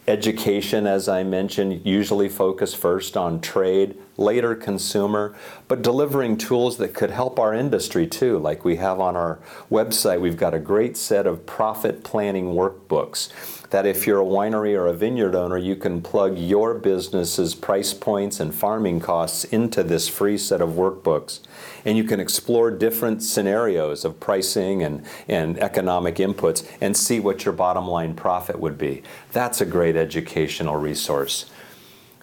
[0.08, 5.34] Education, as I mentioned, usually focused first on trade, later consumer,
[5.66, 8.38] but delivering tools that could help our industry too.
[8.38, 13.32] Like we have on our website, we've got a great set of profit planning workbooks
[13.70, 17.92] that if you're a winery or a vineyard owner, you can plug your business's price
[17.92, 21.40] points and farming costs into this free set of workbooks.
[21.84, 27.44] And you can explore different scenarios of pricing and, and economic inputs and see what
[27.44, 29.02] your bottom line profit would be.
[29.36, 31.44] That's a great educational resource.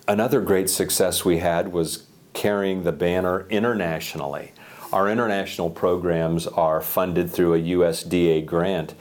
[0.07, 4.51] Another great success we had was carrying the banner internationally.
[4.91, 8.95] Our international programs are funded through a USDA grant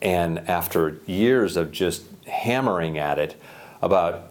[0.00, 3.34] and after years of just hammering at it,
[3.82, 4.30] about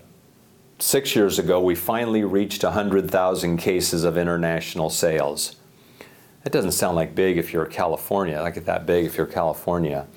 [0.79, 5.57] six years ago, we finally reached 100,000 cases of international sales.
[6.43, 10.07] That doesn't sound like big if you're California, like that big if you're California.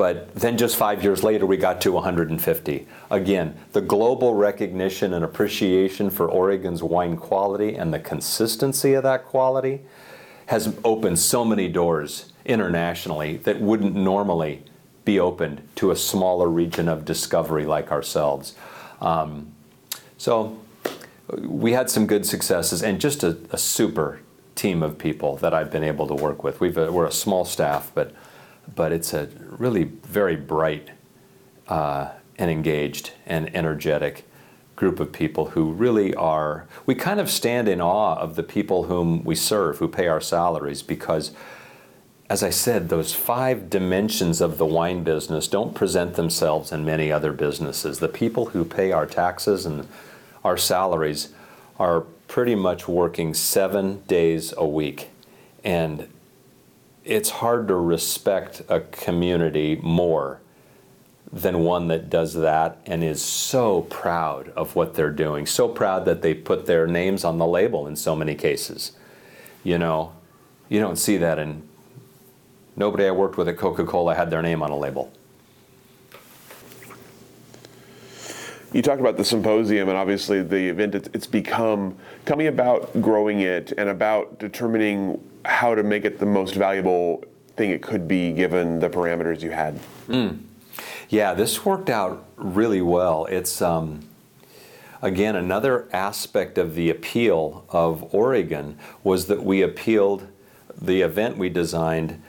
[0.00, 2.86] But then just five years later, we got to 150.
[3.10, 9.26] Again, the global recognition and appreciation for Oregon's wine quality and the consistency of that
[9.26, 9.82] quality
[10.46, 14.62] has opened so many doors internationally that wouldn't normally
[15.04, 18.54] be opened to a smaller region of discovery like ourselves.
[19.02, 19.52] Um,
[20.16, 20.62] so
[21.42, 24.22] we had some good successes and just a, a, super
[24.54, 26.58] team of people that I've been able to work with.
[26.58, 28.14] We've a, we're a small staff, but
[28.74, 30.90] but it's a really very bright
[31.68, 34.24] uh, and engaged and energetic
[34.76, 36.66] group of people who really are.
[36.86, 40.20] We kind of stand in awe of the people whom we serve, who pay our
[40.20, 41.32] salaries, because
[42.30, 47.10] as I said, those five dimensions of the wine business don't present themselves in many
[47.10, 47.98] other businesses.
[47.98, 49.88] The people who pay our taxes and
[50.44, 51.30] our salaries
[51.76, 55.10] are pretty much working seven days a week.
[55.64, 56.08] And
[57.10, 60.40] it's hard to respect a community more
[61.32, 66.04] than one that does that and is so proud of what they're doing, so proud
[66.04, 68.92] that they put their names on the label in so many cases.
[69.62, 70.12] You know,
[70.68, 71.68] you don't see that in
[72.80, 75.12] Nobody I worked with at Coca Cola had their name on a label.
[78.72, 81.96] You talked about the symposium and obviously the event it's become.
[82.24, 87.24] Tell me about growing it and about determining how to make it the most valuable
[87.56, 89.78] thing it could be given the parameters you had.
[90.08, 90.38] Mm.
[91.08, 93.26] Yeah, this worked out really well.
[93.26, 94.00] It's um,
[95.02, 100.28] again another aspect of the appeal of Oregon was that we appealed
[100.80, 102.22] the event we designed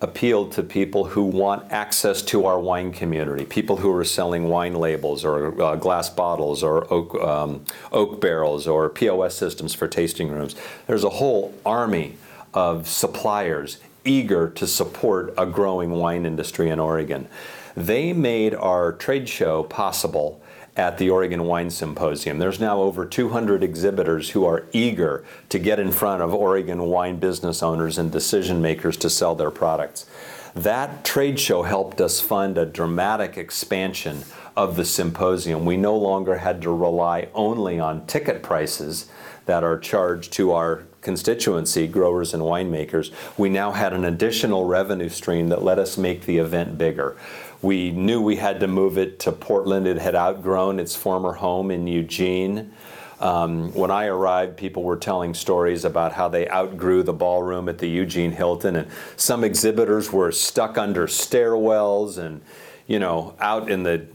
[0.00, 4.74] appealed to people who want access to our wine community, people who are selling wine
[4.74, 10.30] labels or uh, glass bottles or oak, um, oak barrels or POS systems for tasting
[10.30, 10.54] rooms.
[10.86, 12.16] There's a whole army
[12.54, 17.28] of suppliers eager to support a growing wine industry in Oregon.
[17.76, 20.42] They made our trade show possible
[20.78, 22.38] at the Oregon Wine Symposium.
[22.38, 27.18] There's now over 200 exhibitors who are eager to get in front of Oregon wine
[27.18, 30.06] business owners and decision makers to sell their products.
[30.54, 34.24] That trade show helped us fund a dramatic expansion
[34.56, 35.64] of the symposium.
[35.64, 39.10] We no longer had to rely only on ticket prices
[39.46, 43.12] that are charged to our constituency, growers and winemakers.
[43.38, 47.16] We now had an additional revenue stream that let us make the event bigger.
[47.60, 49.86] We knew we had to move it to Portland.
[49.86, 52.72] It had outgrown its former home in Eugene.
[53.20, 57.78] Um, when I arrived, people were telling stories about how they outgrew the ballroom at
[57.78, 62.42] the Eugene Hilton, and some exhibitors were stuck under stairwells and,
[62.86, 64.06] you know, out in the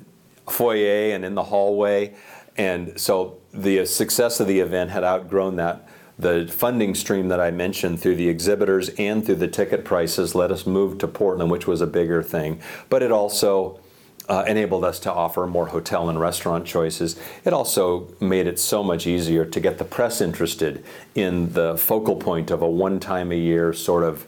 [0.47, 2.15] foyer and in the hallway.
[2.55, 5.85] And so the success of the event had outgrown that
[6.23, 10.51] the funding stream that I mentioned through the exhibitors and through the ticket prices let
[10.51, 12.59] us move to Portland, which was a bigger thing.
[12.89, 13.79] But it also
[14.29, 17.19] uh, enabled us to offer more hotel and restaurant choices.
[17.43, 22.15] It also made it so much easier to get the press interested in the focal
[22.15, 24.25] point of a one time a year sort of.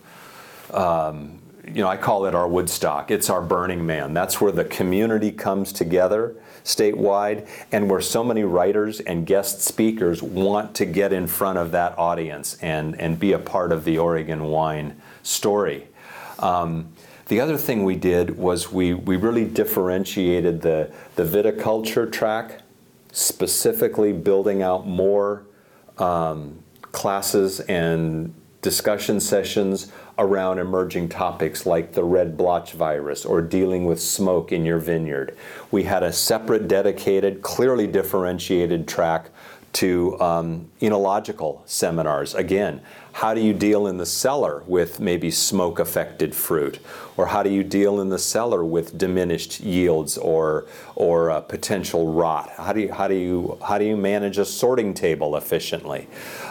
[0.72, 3.10] Um, you know, I call it our Woodstock.
[3.10, 4.14] It's our Burning Man.
[4.14, 6.36] That's where the community comes together
[6.66, 11.72] statewide, and where so many writers and guest speakers want to get in front of
[11.72, 15.88] that audience and, and be a part of the Oregon wine story.
[16.39, 16.89] Um,
[17.28, 22.61] The other thing we did was we, we really differentiated the, the viticulture track,
[23.11, 25.41] specifically building out more
[25.97, 26.59] um,
[26.91, 34.01] classes and discussion sessions around emerging topics like the red blotch virus or dealing with
[34.01, 35.36] smoke in your vineyard.
[35.72, 39.30] We had a separate, dedicated, clearly differentiated track
[39.76, 42.34] to um, enological seminars.
[42.34, 46.80] Again, how do you deal in the cellar with maybe smoke affected fruit?
[47.17, 50.65] Or how do you deal in the cellar with diminished yields or,
[50.95, 52.49] or uh, potential rot?
[52.57, 56.07] How do, you, how, do you, how do you manage a sorting table efficiently?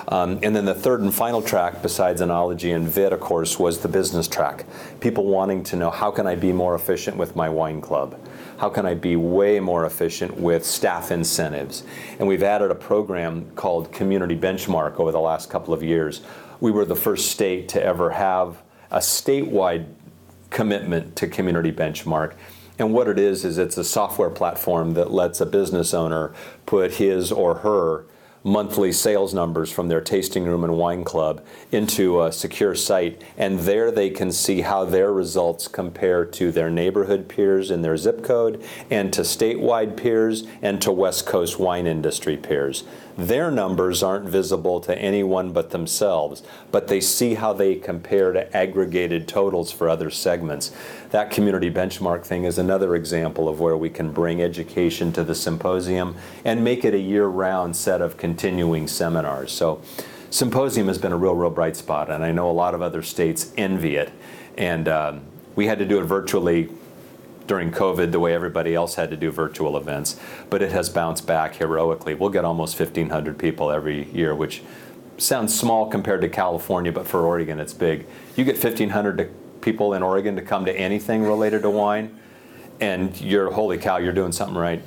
[0.08, 3.80] Um, and then the third and final track, besides enology and vid, of course, was
[3.80, 4.66] the business track.
[5.00, 8.18] People wanting to know how can I be more efficient with my wine club?
[8.58, 11.84] How can I be way more efficient with staff incentives?
[12.18, 16.22] And we've added a program called Community Benchmark over the last couple of years
[16.60, 19.86] we were the first state to ever have a statewide
[20.48, 22.34] commitment to community benchmark.
[22.78, 26.32] And what it is, is it's a software platform that lets a business owner
[26.64, 28.06] put his or her
[28.44, 31.42] monthly sales numbers from their tasting room and wine club
[31.72, 36.70] into a secure site, and there they can see how their results compare to their
[36.70, 41.86] neighborhood peers in their zip code, and to statewide peers, and to West Coast wine
[41.86, 42.84] industry peers.
[43.16, 46.42] Their numbers aren't visible to anyone but themselves,
[46.72, 50.72] but they see how they compare to aggregated totals for other segments.
[51.10, 55.34] That community benchmark thing is another example of where we can bring education to the
[55.34, 59.52] symposium and make it a year round set of continuing seminars.
[59.52, 59.80] So,
[60.30, 63.02] symposium has been a real, real bright spot, and I know a lot of other
[63.02, 64.10] states envy it.
[64.58, 65.20] And um,
[65.54, 66.68] we had to do it virtually
[67.46, 70.18] during COVID the way everybody else had to do virtual events,
[70.50, 72.14] but it has bounced back heroically.
[72.14, 74.62] We'll get almost 1,500 people every year, which
[75.18, 78.06] sounds small compared to California, but for Oregon it's big.
[78.36, 82.18] You get 1,500 people in Oregon to come to anything related to wine,
[82.80, 84.82] and you're, holy cow, you're doing something right.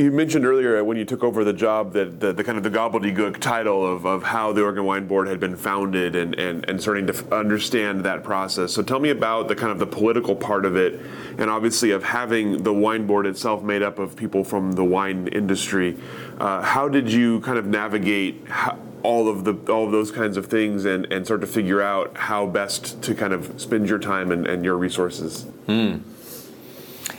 [0.00, 2.70] You mentioned earlier when you took over the job that the, the, kind of the
[2.70, 6.80] gobbledygook title of, of how the Oregon Wine Board had been founded and, and, and
[6.80, 8.72] starting to f- understand that process.
[8.72, 10.98] So tell me about the kind of the political part of it
[11.36, 15.28] and obviously of having the wine board itself made up of people from the wine
[15.28, 15.98] industry.
[16.38, 20.38] Uh, how did you kind of navigate how, all of the all of those kinds
[20.38, 23.98] of things and, and start to figure out how best to kind of spend your
[23.98, 25.44] time and, and your resources?
[25.68, 26.00] Mm.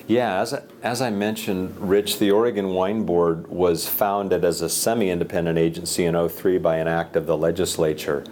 [0.08, 5.10] Yeah, as, as I mentioned, Rich, the Oregon Wine Board was founded as a semi
[5.10, 8.24] independent agency in 03 by an act of the legislature.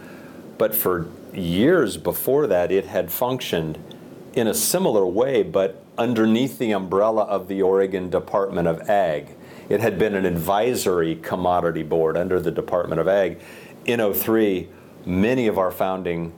[0.57, 3.77] But for years before that, it had functioned
[4.33, 9.35] in a similar way, but underneath the umbrella of the Oregon Department of Ag.
[9.67, 13.39] It had been an advisory commodity board under the Department of Ag.
[13.85, 14.67] In 03,
[15.05, 16.33] many of our founding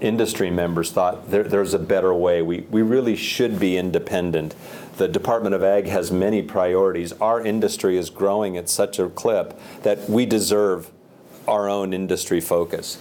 [0.00, 2.42] industry members thought there, there's a better way.
[2.42, 4.54] We, we really should be independent.
[4.96, 7.12] The Department of Ag has many priorities.
[7.14, 10.90] Our industry is growing at such a clip that we deserve
[11.46, 12.98] our own industry focus.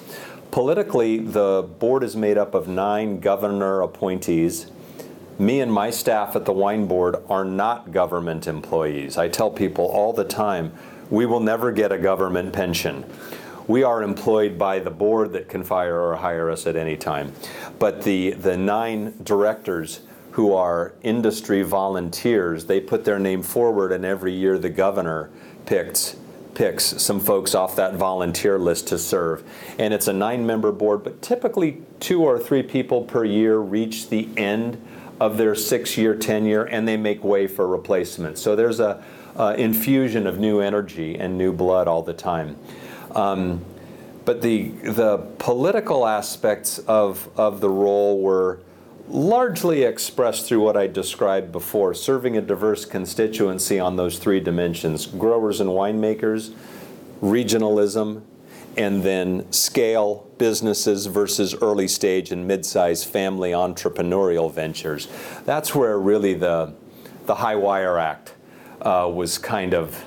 [0.51, 4.71] Politically, the board is made up of nine governor appointees.
[5.37, 9.17] Me and my staff at the wine board are not government employees.
[9.17, 10.71] I tell people all the time
[11.09, 13.05] we will never get a government pension
[13.67, 17.33] we are employed by the board that can fire or hire us at any time.
[17.79, 20.01] But the, the nine directors
[20.31, 25.29] who are industry volunteers, they put their name forward, and every year the governor
[25.65, 26.15] picks
[26.53, 29.43] picks some folks off that volunteer list to serve.
[29.77, 34.09] And it's a nine member board, but typically two or three people per year reach
[34.09, 34.83] the end
[35.19, 38.39] of their six year tenure and they make way for replacement.
[38.39, 39.03] So there's a
[39.57, 42.57] infusion of new energy and new blood all the time.
[43.17, 43.65] Um,
[44.25, 48.59] but the, the political aspects of, of the role were
[49.07, 55.05] largely expressed through what I described before, serving a diverse constituency on those three dimensions
[55.05, 56.53] growers and winemakers,
[57.21, 58.21] regionalism,
[58.75, 65.07] and then scale businesses versus early stage and mid sized family entrepreneurial ventures.
[65.45, 66.73] That's where really the,
[67.25, 68.35] the High Wire Act
[68.81, 70.05] uh, was kind of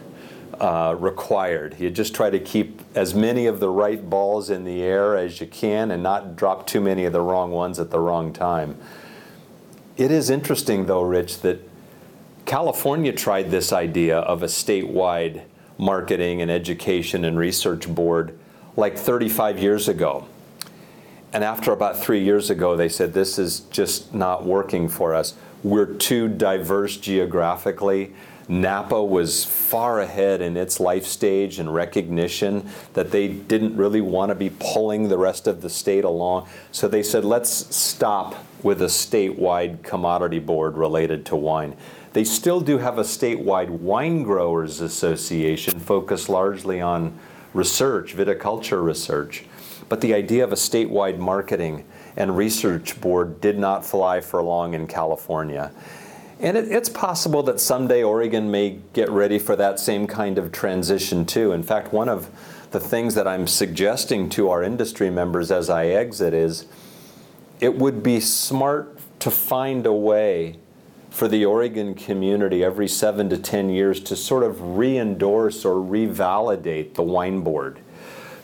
[0.55, 1.77] uh, required.
[1.79, 5.41] You just try to keep as many of the right balls in the air as
[5.41, 8.77] you can and not drop too many of the wrong ones at the wrong time.
[9.97, 11.61] It is interesting, though, Rich, that
[12.47, 15.43] California tried this idea of a statewide
[15.79, 18.39] marketing and education and research board
[18.77, 20.27] like 35 years ago.
[21.33, 25.35] And after about three years ago, they said, This is just not working for us.
[25.63, 28.13] We're too diverse geographically
[28.51, 34.31] Napa was far ahead in its life stage and recognition that they didn't really want
[34.31, 36.49] to be pulling the rest of the state along.
[36.73, 41.77] So they said, let's stop with a statewide commodity board related to wine.
[42.13, 47.17] They still do have a statewide wine growers association focused largely on
[47.55, 49.45] research, viticulture research.
[49.89, 51.85] But the idea of a statewide marketing
[52.17, 55.71] and research board did not fly for long in California.
[56.41, 60.51] And it, it's possible that someday Oregon may get ready for that same kind of
[60.51, 61.53] transition too.
[61.53, 62.31] In fact, one of
[62.71, 66.67] the things that I'm suggesting to our industry members as I exit is
[67.61, 70.57] it would be smart to find a way
[71.11, 75.75] for the Oregon community every seven to 10 years to sort of re endorse or
[75.75, 77.81] revalidate the wine board.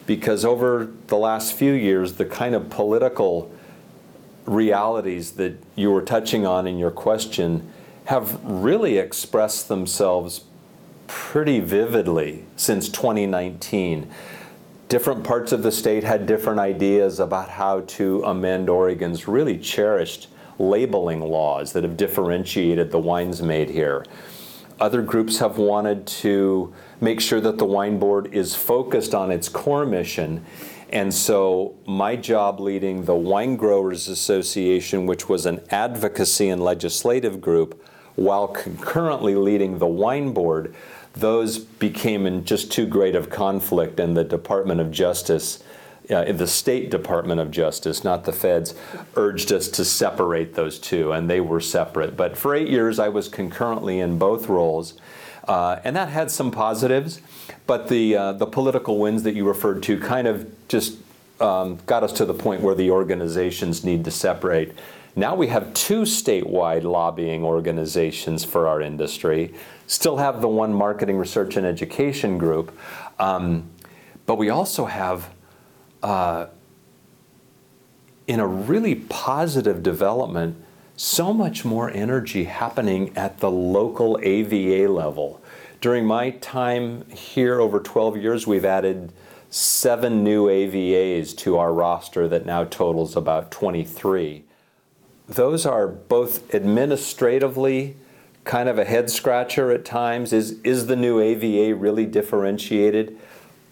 [0.04, 3.50] Because over the last few years, the kind of political
[4.44, 7.72] realities that you were touching on in your question
[8.06, 10.44] have really expressed themselves
[11.06, 14.08] pretty vividly since 2019.
[14.88, 20.28] Different parts of the state had different ideas about how to amend Oregon's really cherished
[20.58, 24.04] labeling laws that have differentiated the wines made here.
[24.78, 29.48] Other groups have wanted to make sure that the wine board is focused on its
[29.48, 30.44] core mission.
[30.90, 37.40] And so, my job leading the Wine Growers Association, which was an advocacy and legislative
[37.40, 37.82] group,
[38.16, 40.74] while concurrently leading the wine board,
[41.12, 45.62] those became in just too great of conflict, and the Department of Justice,
[46.10, 48.74] uh, the State Department of Justice, not the feds,
[49.16, 52.16] urged us to separate those two, and they were separate.
[52.16, 54.94] But for eight years, I was concurrently in both roles,
[55.48, 57.20] uh, and that had some positives.
[57.66, 60.98] But the uh, the political wins that you referred to kind of just
[61.40, 64.72] um, got us to the point where the organizations need to separate.
[65.18, 69.54] Now we have two statewide lobbying organizations for our industry,
[69.86, 72.78] still have the one marketing research and education group,
[73.18, 73.70] um,
[74.26, 75.30] but we also have,
[76.02, 76.48] uh,
[78.26, 80.62] in a really positive development,
[80.98, 85.40] so much more energy happening at the local AVA level.
[85.80, 89.12] During my time here over 12 years, we've added
[89.48, 94.45] seven new AVAs to our roster that now totals about 23
[95.28, 97.96] those are both administratively
[98.44, 100.32] kind of a head scratcher at times.
[100.32, 103.18] Is, is the new AVA really differentiated?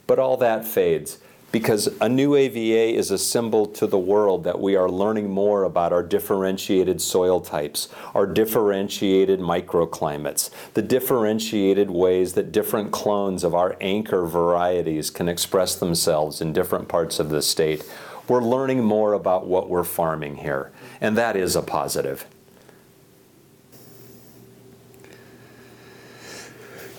[0.07, 1.19] But all that fades
[1.55, 5.63] because a new AVA is a symbol to the world that we are learning more
[5.63, 13.55] about our differentiated soil types, our differentiated microclimates, the differentiated ways that different clones of
[13.55, 17.89] our anchor varieties can express themselves in different parts of the state.
[18.27, 22.27] We're learning more about what we're farming here and that is a positive.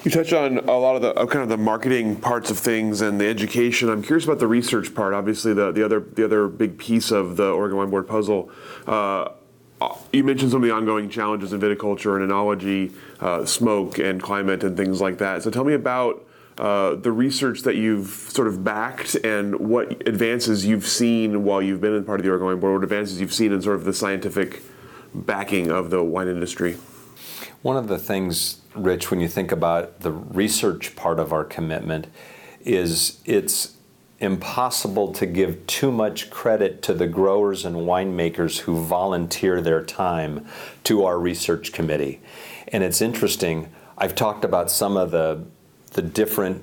[0.05, 3.19] You touch on a lot of the kind of the marketing parts of things and
[3.19, 3.89] the education.
[3.89, 5.15] I'm curious about the research part.
[5.15, 8.51] Obviously, the, the other the other big piece of the Oregon Wine Board puzzle.
[8.85, 9.29] Uh,
[10.13, 14.63] you mentioned some of the ongoing challenges in viticulture and enology, uh, smoke and climate
[14.63, 15.43] and things like that.
[15.43, 16.24] So tell me about
[16.57, 21.81] uh, the research that you've sort of backed and what advances you've seen while you've
[21.81, 23.93] been in part of the Oregon Board, what advances you've seen in sort of the
[23.93, 24.61] scientific
[25.13, 26.77] backing of the wine industry.
[27.61, 32.07] One of the things, Rich, when you think about the research part of our commitment,
[32.63, 33.75] is it's
[34.19, 40.45] impossible to give too much credit to the growers and winemakers who volunteer their time
[40.83, 42.21] to our research committee.
[42.69, 45.45] And it's interesting, I've talked about some of the
[45.95, 46.61] the different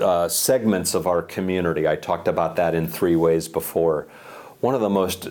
[0.00, 1.86] uh, segments of our community.
[1.86, 4.06] I talked about that in three ways before.
[4.60, 5.28] One of the most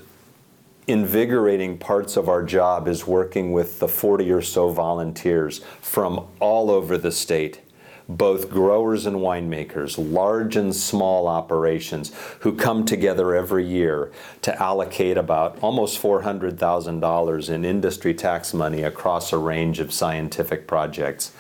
[0.86, 6.70] invigorating parts of our job is working with the 40 or so volunteers from all
[6.70, 7.60] over the state,
[8.08, 14.12] both growers and winemakers, large and small operations, who come together every year
[14.44, 21.32] to allocate about almost $400,000 in industry tax money across a range of scientific projects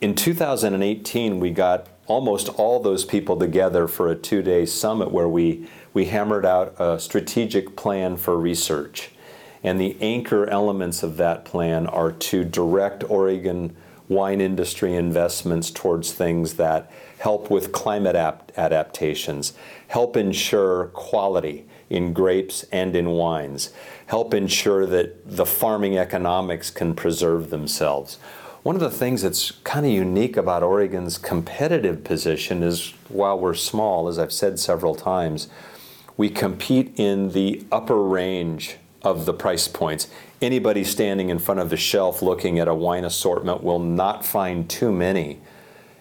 [0.00, 5.28] in 2018, we got almost all those people together for a two day summit where
[5.28, 9.10] we, we hammered out a strategic plan for research.
[9.62, 13.76] And the anchor elements of that plan are to direct Oregon
[14.08, 19.52] wine industry investments towards things that help with climate ap- adaptations,
[19.88, 23.70] help ensure quality in grapes and in wines,
[24.06, 28.18] help ensure that the farming economics can preserve themselves.
[28.62, 33.54] One of the things that's kind of unique about Oregon's competitive position is while we're
[33.54, 35.48] small, as I've said several times,
[36.18, 40.08] we compete in the upper range of the price points.
[40.42, 44.68] Anybody standing in front of the shelf looking at a wine assortment will not find
[44.68, 45.40] too many,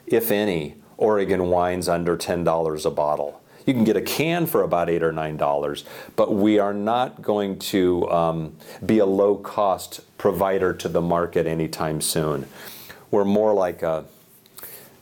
[0.06, 3.39] if any, Oregon wines under $10 a bottle.
[3.70, 7.22] You can get a can for about eight or nine dollars, but we are not
[7.22, 12.48] going to um, be a low cost provider to the market anytime soon.
[13.12, 14.06] We're more like a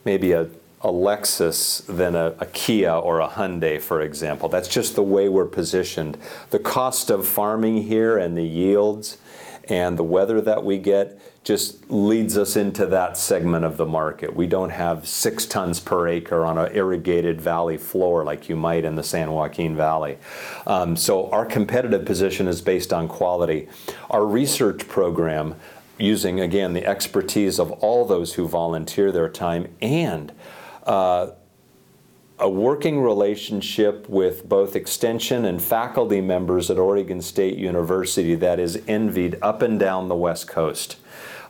[0.03, 0.49] maybe a,
[0.81, 4.49] a Lexus than a, a Kia or a Hyundai, for example.
[4.49, 6.17] That's just the way we're positioned.
[6.49, 9.17] The cost of farming here and the yields
[9.69, 14.35] and the weather that we get just leads us into that segment of the market.
[14.35, 18.83] We don't have six tons per acre on an irrigated valley floor like you might
[18.83, 20.17] in the San Joaquin Valley.
[20.65, 23.69] Um, so our competitive position is based on quality.
[24.09, 25.55] Our research program,
[25.99, 30.31] using again the expertise of all those who volunteer their time and
[30.83, 31.31] uh,
[32.39, 38.81] a working relationship with both extension and faculty members at Oregon State University that is
[38.87, 40.97] envied up and down the West Coast.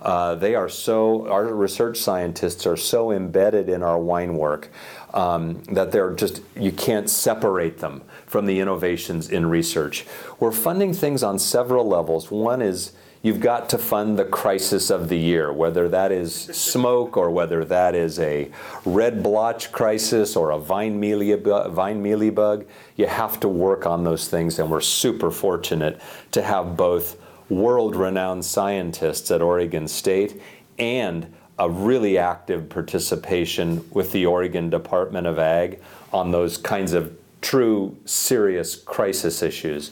[0.01, 4.69] Uh, they are so, our research scientists are so embedded in our wine work
[5.13, 10.05] um, that they're just, you can't separate them from the innovations in research.
[10.39, 12.31] We're funding things on several levels.
[12.31, 17.17] One is you've got to fund the crisis of the year, whether that is smoke
[17.17, 18.51] or whether that is a
[18.85, 21.71] red blotch crisis or a vine mealybug.
[21.71, 22.65] Vine mealybug.
[22.95, 25.99] You have to work on those things, and we're super fortunate
[26.31, 27.17] to have both
[27.49, 30.41] world renowned scientists at Oregon State
[30.77, 35.79] and a really active participation with the Oregon Department of Ag
[36.13, 39.91] on those kinds of true serious crisis issues.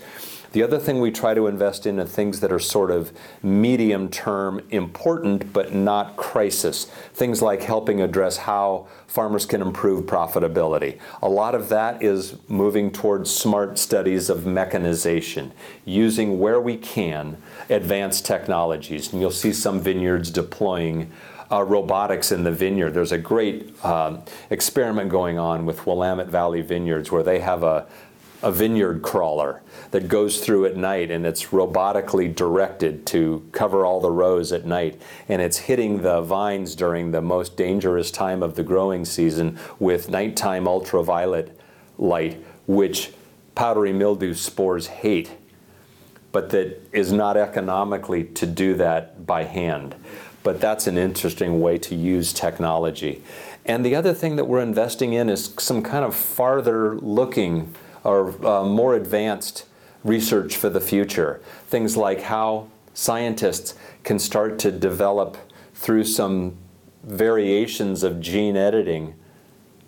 [0.56, 3.12] The other thing we try to invest in are things that are sort of
[3.44, 6.86] medium term important but not crisis.
[7.14, 10.98] Things like helping address how farmers can improve profitability.
[11.22, 15.52] A lot of that is moving towards smart studies of mechanization,
[15.84, 17.36] using where we can
[17.70, 19.12] advanced technologies.
[19.12, 21.12] And you'll see some vineyards deploying
[21.52, 22.92] uh, robotics in the vineyard.
[22.92, 27.86] There's a great um, experiment going on with Willamette Valley Vineyards where they have a,
[28.46, 34.00] a vineyard crawler that goes through at night and it's robotically directed to cover all
[34.00, 35.02] the rows at night.
[35.28, 40.10] And it's hitting the vines during the most dangerous time of the growing season with
[40.10, 41.60] nighttime ultraviolet
[41.98, 42.38] light
[42.68, 43.12] which
[43.56, 45.32] powdery mildew spores hate
[46.32, 49.96] but that is not economically to do that by hand.
[50.44, 53.24] But that's an interesting way to use technology.
[53.66, 57.74] And the other thing that we're investing in is some kind of farther looking
[58.06, 59.66] or uh, more advanced
[60.04, 61.42] research for the future.
[61.68, 65.38] Things like how scientists can start to develop
[65.74, 66.56] through some
[67.04, 69.16] variations of gene editing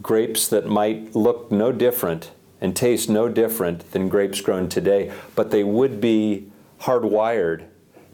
[0.02, 5.52] grapes that might look no different and taste no different than grapes grown today, but
[5.52, 6.50] they would be
[6.82, 7.66] hardwired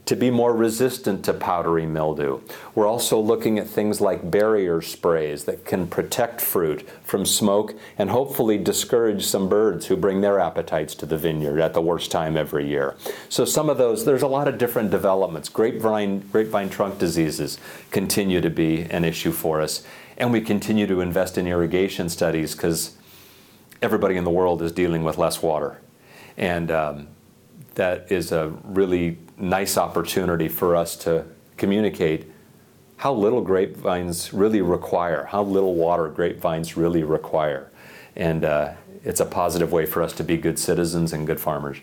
[0.06, 2.40] to be more resistant to powdery mildew.
[2.74, 8.10] We're also looking at things like barrier sprays that can protect fruit from smoke and
[8.10, 12.36] hopefully discourage some birds who bring their appetites to the vineyard at the worst time
[12.36, 12.96] every year.
[13.30, 15.48] So some of those, there's a lot of different developments.
[15.48, 17.58] Grapevine, grapevine trunk diseases
[17.90, 19.84] continue to be an issue for us.
[20.18, 22.96] And we continue to invest in irrigation studies because
[23.80, 25.80] everybody in the world is dealing with less water.
[26.36, 27.08] And um,
[27.74, 31.24] that is a really nice opportunity for us to
[31.56, 32.30] communicate
[32.96, 37.70] how little grapevines really require, how little water grapevines really require.
[38.16, 38.74] And uh,
[39.04, 41.78] it's a positive way for us to be good citizens and good farmers.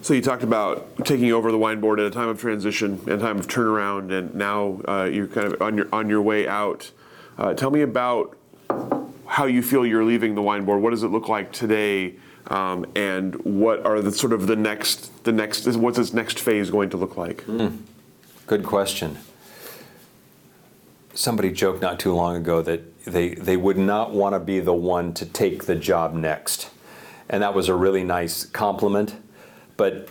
[0.00, 3.20] So you talked about taking over the wine board at a time of transition and
[3.20, 6.90] time of turnaround, and now uh, you're kind of on your on your way out.
[7.36, 8.36] Uh, tell me about
[9.26, 10.80] how you feel you're leaving the wine board.
[10.80, 12.14] What does it look like today?
[12.48, 16.70] Um, and what are the sort of the next the next what's this next phase
[16.70, 17.44] going to look like?
[17.46, 17.78] Mm.
[18.46, 19.18] Good question.
[21.12, 24.72] Somebody joked not too long ago that they they would not want to be the
[24.72, 26.70] one to take the job next,
[27.28, 29.16] and that was a really nice compliment.
[29.76, 30.08] But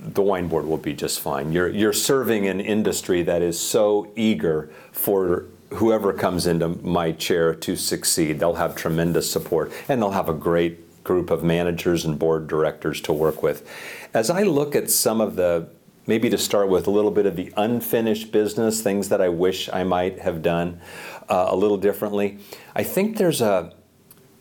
[0.00, 1.52] the wine board will be just fine.
[1.52, 5.44] You're you're serving an industry that is so eager for
[5.74, 8.40] whoever comes into my chair to succeed.
[8.40, 13.00] They'll have tremendous support and they'll have a great group of managers and board directors
[13.02, 13.68] to work with.
[14.14, 15.68] As I look at some of the,
[16.06, 19.68] maybe to start with a little bit of the unfinished business, things that I wish
[19.72, 20.80] I might have done
[21.28, 22.38] uh, a little differently,
[22.74, 23.74] I think there's a,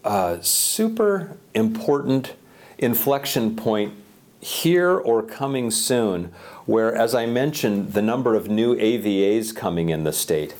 [0.03, 2.35] a super important
[2.77, 3.93] inflection point
[4.39, 6.31] here or coming soon
[6.65, 10.55] where, as I mentioned, the number of new AVAs coming in the state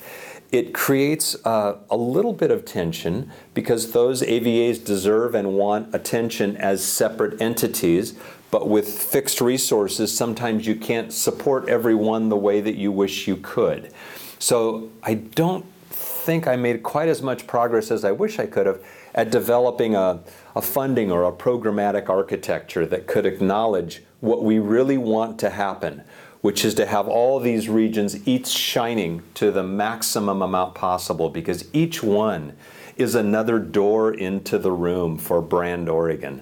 [0.51, 6.57] it creates uh, a little bit of tension because those AVAs deserve and want attention
[6.57, 8.15] as separate entities,
[8.51, 13.37] but with fixed resources, sometimes you can't support everyone the way that you wish you
[13.37, 13.93] could.
[14.39, 18.65] So I don't think I made quite as much progress as I wish I could
[18.65, 18.83] have
[19.15, 20.19] at developing a,
[20.55, 26.03] a funding or a programmatic architecture that could acknowledge what we really want to happen,
[26.41, 31.67] which is to have all these regions each shining to the maximum amount possible because
[31.71, 32.53] each one
[32.97, 36.41] is another door into the room for brand Oregon.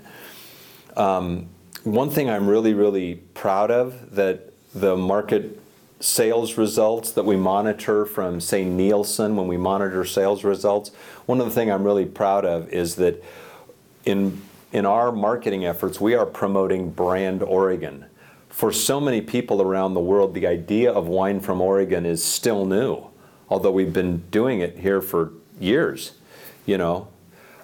[0.96, 1.48] Um,
[1.84, 5.60] one thing I'm really, really proud of that the market
[6.00, 10.90] sales results that we monitor from, say, Nielsen, when we monitor sales results,
[11.26, 13.24] one of the things I'm really proud of is that
[14.06, 14.42] in,
[14.72, 18.06] in our marketing efforts, we are promoting brand Oregon.
[18.50, 22.66] For so many people around the world, the idea of wine from Oregon is still
[22.66, 23.06] new,
[23.48, 26.14] although we've been doing it here for years,
[26.66, 27.08] you know.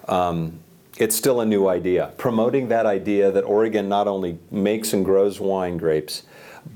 [0.08, 0.60] Um,
[0.96, 2.12] it's still a new idea.
[2.16, 6.22] Promoting that idea that Oregon not only makes and grows wine grapes,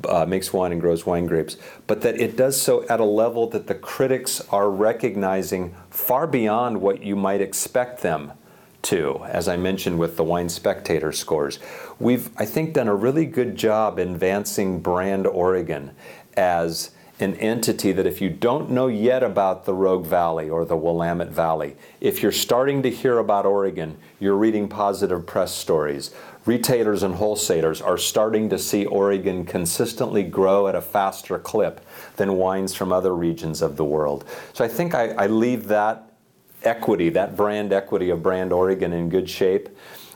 [0.06, 1.56] uh, makes wine and grows wine grapes,
[1.86, 6.80] but that it does so at a level that the critics are recognizing far beyond
[6.80, 8.32] what you might expect them
[8.82, 11.58] to, as I mentioned with the Wine Spectator scores.
[11.98, 15.92] We've, I think, done a really good job advancing brand Oregon
[16.36, 20.76] as an entity that if you don't know yet about the Rogue Valley or the
[20.76, 26.12] Willamette Valley, if you're starting to hear about Oregon, you're reading positive press stories.
[26.46, 31.84] Retailers and wholesalers are starting to see Oregon consistently grow at a faster clip
[32.16, 34.24] than wines from other regions of the world.
[34.54, 36.09] So I think I, I leave that
[36.62, 39.68] equity, that brand equity of brand Oregon in good shape.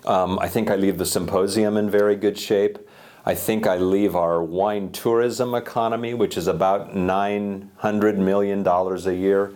[0.05, 2.79] Um, I think I leave the symposium in very good shape.
[3.27, 9.55] I think I leave our wine tourism economy, which is about $900 million a year.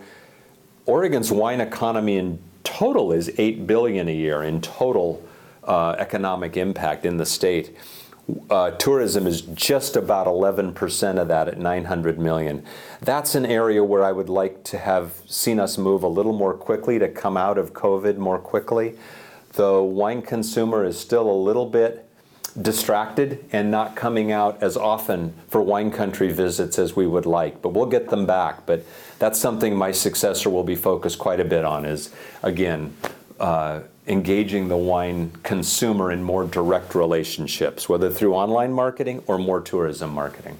[0.87, 5.23] Oregon's wine economy in total is 8 billion a year in total
[5.65, 7.77] uh, economic impact in the state.
[8.49, 12.63] Uh, tourism is just about 11% of that at 900 million.
[13.01, 16.53] That's an area where I would like to have seen us move a little more
[16.53, 18.95] quickly to come out of COVID more quickly.
[19.53, 22.05] The wine consumer is still a little bit
[22.59, 27.61] distracted and not coming out as often for wine country visits as we would like,
[27.61, 28.65] but we'll get them back.
[28.65, 28.83] But
[29.19, 32.13] that's something my successor will be focused quite a bit on is,
[32.43, 32.95] again,
[33.39, 39.61] uh, engaging the wine consumer in more direct relationships, whether through online marketing or more
[39.61, 40.57] tourism marketing.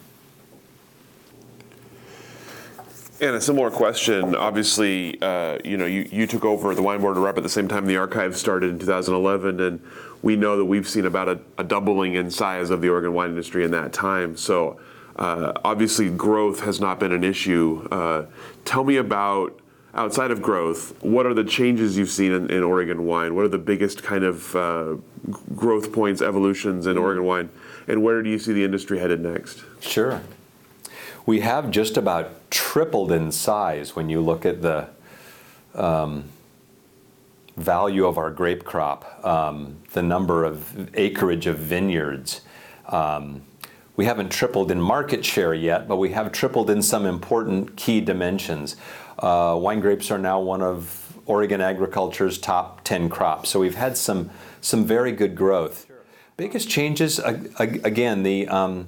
[3.22, 4.34] And a similar question.
[4.34, 7.68] Obviously, uh, you know, you, you took over the wine board rep at the same
[7.68, 9.82] time the archive started in 2011, and
[10.22, 13.32] we know that we've seen about a, a doubling in size of the Oregon wine
[13.32, 14.38] industry in that time.
[14.38, 14.80] So,
[15.18, 17.86] uh, obviously, growth has not been an issue.
[17.92, 18.26] Uh,
[18.64, 19.60] tell me about
[19.94, 23.36] outside of growth, what are the changes you've seen in, in Oregon wine?
[23.36, 24.96] What are the biggest kind of uh,
[25.56, 27.50] growth points, evolutions in Oregon wine,
[27.88, 29.64] and where do you see the industry headed next?
[29.80, 30.22] Sure.
[31.26, 34.90] We have just about tripled in size when you look at the
[35.76, 36.26] um,
[37.58, 42.42] value of our grape crop, um, the number of acreage of vineyards.
[42.88, 43.44] Um,
[43.96, 48.00] we haven't tripled in market share yet, but we have tripled in some important key
[48.00, 48.78] dimensions.
[49.20, 53.50] Uh, wine grapes are now one of Oregon agriculture's top 10 crops.
[53.50, 55.86] So we've had some, some very good growth.
[56.38, 58.88] Biggest changes, again, the, um,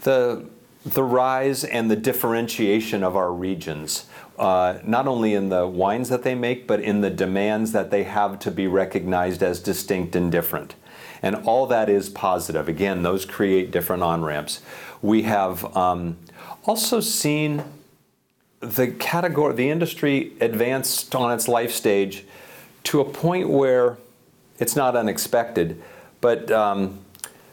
[0.00, 0.44] the,
[0.84, 4.06] the rise and the differentiation of our regions.
[4.38, 8.04] Uh, not only in the wines that they make, but in the demands that they
[8.04, 10.74] have to be recognized as distinct and different.
[11.22, 12.68] And all that is positive.
[12.68, 14.60] Again, those create different on ramps.
[15.00, 16.18] We have um,
[16.66, 17.64] also seen
[18.74, 22.24] the category, the industry advanced on its life stage
[22.84, 23.98] to a point where
[24.58, 25.82] it's not unexpected,
[26.20, 26.98] but um,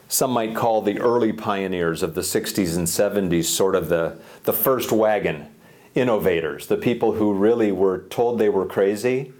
[0.08, 4.52] some might call the early pioneers of the 60s and 70s sort of the, the
[4.52, 5.46] first wagon
[5.94, 9.32] innovators, the people who really were told they were crazy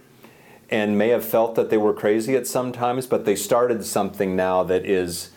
[0.69, 4.35] and may have felt that they were crazy at some times, but they started something
[4.35, 5.29] now that is,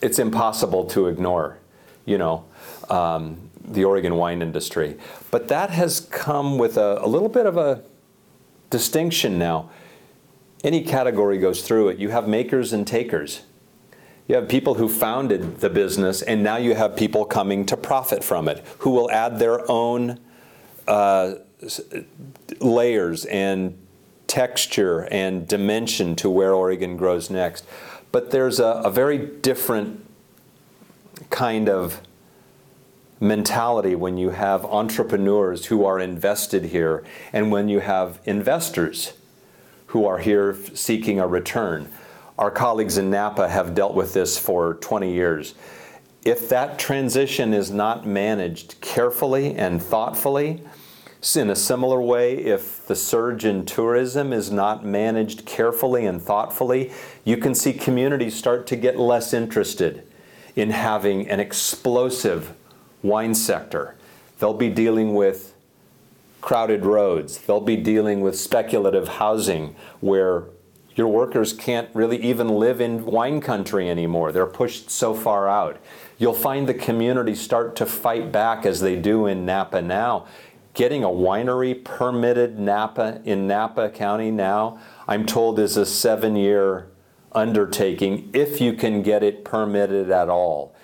[0.00, 1.58] it's impossible to ignore,
[2.06, 2.44] you know.
[2.88, 4.96] Um, the Oregon wine industry.
[5.30, 7.82] But that has come with a, a little bit of a
[8.70, 9.70] distinction now.
[10.62, 11.98] Any category goes through it.
[11.98, 13.42] You have makers and takers.
[14.28, 18.22] You have people who founded the business, and now you have people coming to profit
[18.22, 20.20] from it who will add their own
[20.86, 21.34] uh,
[22.60, 23.76] layers and
[24.26, 27.66] texture and dimension to where Oregon grows next.
[28.12, 30.06] But there's a, a very different
[31.30, 32.00] kind of
[33.20, 39.12] mentality when you have entrepreneurs who are invested here and when you have investors
[39.88, 41.90] who are here seeking a return.
[42.38, 45.54] Our colleagues in Napa have dealt with this for 20 years.
[46.24, 50.62] If that transition is not managed carefully and thoughtfully,
[51.36, 56.92] in a similar way, if the surge in tourism is not managed carefully and thoughtfully,
[57.24, 60.06] you can see communities start to get less interested
[60.56, 62.54] in having an explosive
[63.02, 63.96] wine sector.
[64.38, 65.54] They'll be dealing with
[66.40, 67.38] crowded roads.
[67.38, 70.44] They'll be dealing with speculative housing where
[70.94, 74.32] your workers can't really even live in wine country anymore.
[74.32, 75.78] They're pushed so far out.
[76.18, 80.26] You'll find the community start to fight back as they do in Napa now.
[80.74, 84.78] Getting a winery permitted Napa in Napa County now,
[85.08, 86.86] I'm told is a seven year
[87.32, 90.74] undertaking if you can get it permitted at all.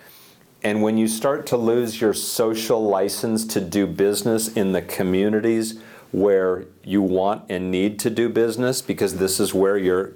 [0.67, 5.79] And when you start to lose your social license to do business in the communities
[6.11, 10.11] where you want and need to do business, because this is where you're,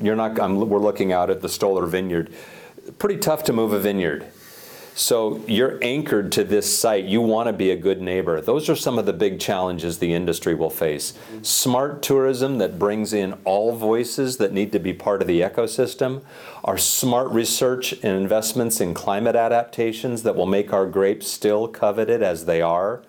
[0.00, 2.32] you're not, I'm, we're looking out at the Stoller Vineyard.
[2.98, 4.26] Pretty tough to move a vineyard.
[5.00, 7.06] So you're anchored to this site.
[7.06, 8.42] You want to be a good neighbor.
[8.42, 11.14] Those are some of the big challenges the industry will face.
[11.40, 16.22] Smart tourism that brings in all voices that need to be part of the ecosystem.
[16.64, 22.22] Our smart research and investments in climate adaptations that will make our grapes still coveted
[22.22, 23.02] as they are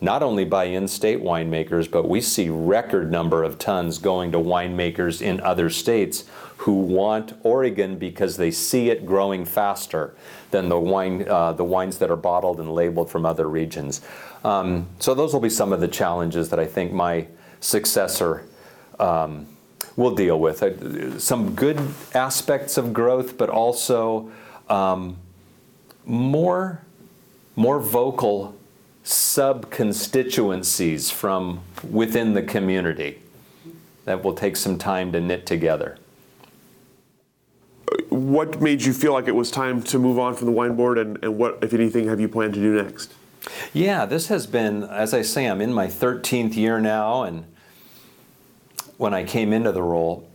[0.00, 5.20] not only by in-state winemakers, but we see record number of tons going to winemakers
[5.20, 6.24] in other states
[6.58, 10.14] who want Oregon because they see it growing faster
[10.50, 14.00] than the wine, uh, the wines that are bottled and labeled from other regions.
[14.44, 17.26] Um, so those will be some of the challenges that I think my
[17.60, 18.46] successor
[18.98, 19.46] um,
[19.96, 20.62] will deal with.
[20.62, 21.78] Uh, some good
[22.14, 24.30] aspects of growth, but also
[24.68, 25.16] um,
[26.04, 26.80] more,
[27.56, 28.54] more vocal
[29.02, 33.20] sub-constituencies from within the community
[34.04, 35.98] that will take some time to knit together.
[38.08, 40.98] What made you feel like it was time to move on from the wine board,
[40.98, 43.14] and, and what, if anything, have you planned to do next?
[43.72, 47.44] Yeah, this has been, as I say, I'm in my 13th year now, and
[48.96, 50.28] when I came into the role,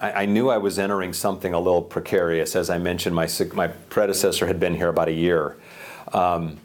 [0.00, 2.56] I, I knew I was entering something a little precarious.
[2.56, 5.56] As I mentioned, my, my predecessor had been here about a year.
[6.12, 6.58] Um,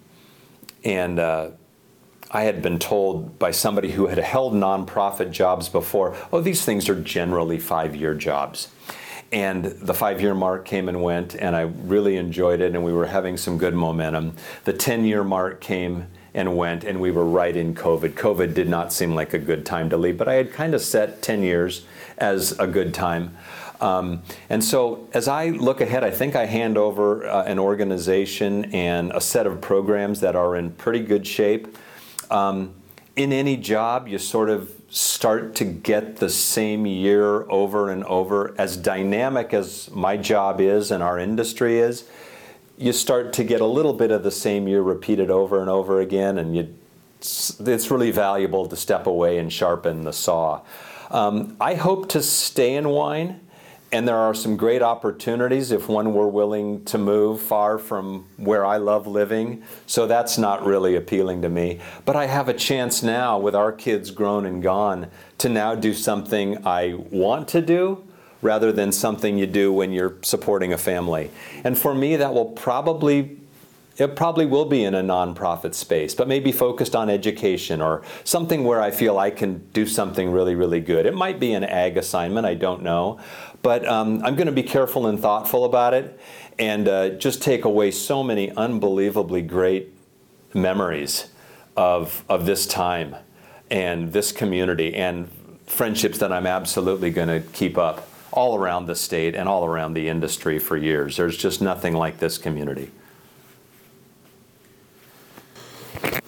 [0.84, 1.52] and uh,
[2.32, 6.88] I had been told by somebody who had held nonprofit jobs before, oh, these things
[6.88, 8.70] are generally five year jobs.
[9.34, 12.94] And the five year mark came and went, and I really enjoyed it, and we
[12.94, 14.36] were having some good momentum.
[14.66, 18.14] The 10 year mark came and went, and we were right in COVID.
[18.14, 20.82] COVID did not seem like a good time to leave, but I had kind of
[20.82, 21.86] set 10 years
[22.18, 23.36] as a good time.
[23.82, 28.66] Um, and so as I look ahead, I think I hand over uh, an organization
[28.74, 31.76] and a set of programs that are in pretty good shape.
[32.30, 32.76] Um,
[33.16, 38.54] in any job, you sort of start to get the same year over and over.
[38.58, 42.06] As dynamic as my job is and our industry is,
[42.78, 46.02] you start to get a little bit of the same year repeated over and over
[46.02, 46.76] again, and you,
[47.20, 50.62] it's really valuable to step away and sharpen the saw.
[51.10, 53.40] Um, I hope to stay in wine
[53.94, 58.66] and there are some great opportunities if one were willing to move far from where
[58.66, 59.64] I love living.
[59.86, 61.80] So that's not really appealing to me.
[62.06, 65.08] But I have a chance now, with our kids grown and gone,
[65.39, 68.04] to now do something I want to do
[68.42, 71.30] rather than something you do when you're supporting a family.
[71.64, 73.42] And for me, that will probably
[73.98, 78.64] it probably will be in a nonprofit space, but maybe focused on education or something
[78.64, 81.06] where I feel I can do something really, really good.
[81.06, 83.20] It might be an ag assignment, I don't know.
[83.62, 86.20] But um, I'm going to be careful and thoughtful about it
[86.57, 89.93] and uh, just take away so many unbelievably great
[90.53, 91.30] memories
[91.78, 93.16] of, of this time
[93.70, 95.30] and this community and
[95.66, 99.93] friendships that I'm absolutely going to keep up all around the state and all around
[99.93, 101.18] the industry for years.
[101.18, 102.91] There's just nothing like this community.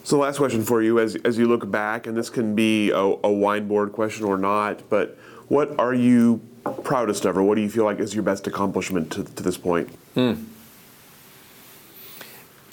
[0.06, 2.98] So, last question for you as, as you look back, and this can be a,
[2.98, 5.18] a wine board question or not, but
[5.48, 6.42] what are you
[6.72, 9.90] proudest or what do you feel like is your best accomplishment to, to this point?
[10.16, 10.46] Mm.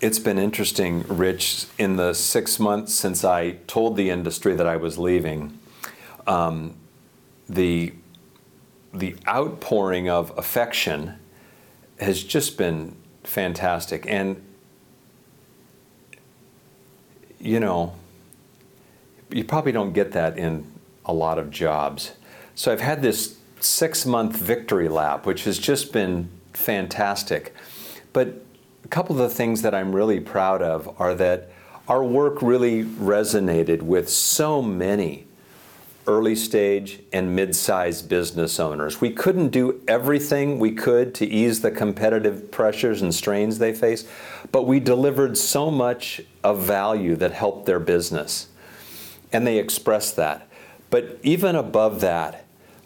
[0.01, 1.67] It's been interesting, Rich.
[1.79, 5.59] In the six months since I told the industry that I was leaving,
[6.27, 6.75] um,
[7.49, 7.93] the
[8.93, 11.15] the outpouring of affection
[12.01, 14.43] has just been fantastic, and
[17.39, 17.95] you know,
[19.31, 20.71] you probably don't get that in
[21.05, 22.13] a lot of jobs.
[22.55, 27.55] So I've had this six month victory lap, which has just been fantastic.
[28.13, 28.43] But
[28.85, 31.51] a couple of the things that I'm really proud of are that
[31.89, 35.27] our work really resonated with so many
[36.07, 39.01] early stage and mid sized business owners.
[39.01, 44.09] We couldn't do everything we could to ease the competitive pressures and strains they face,
[44.51, 48.49] but we delivered so much of value that helped their business.
[49.33, 50.49] And they expressed that.
[50.91, 52.40] But even above that,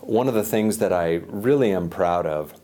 [0.06, 2.54] one of the things that I really am proud of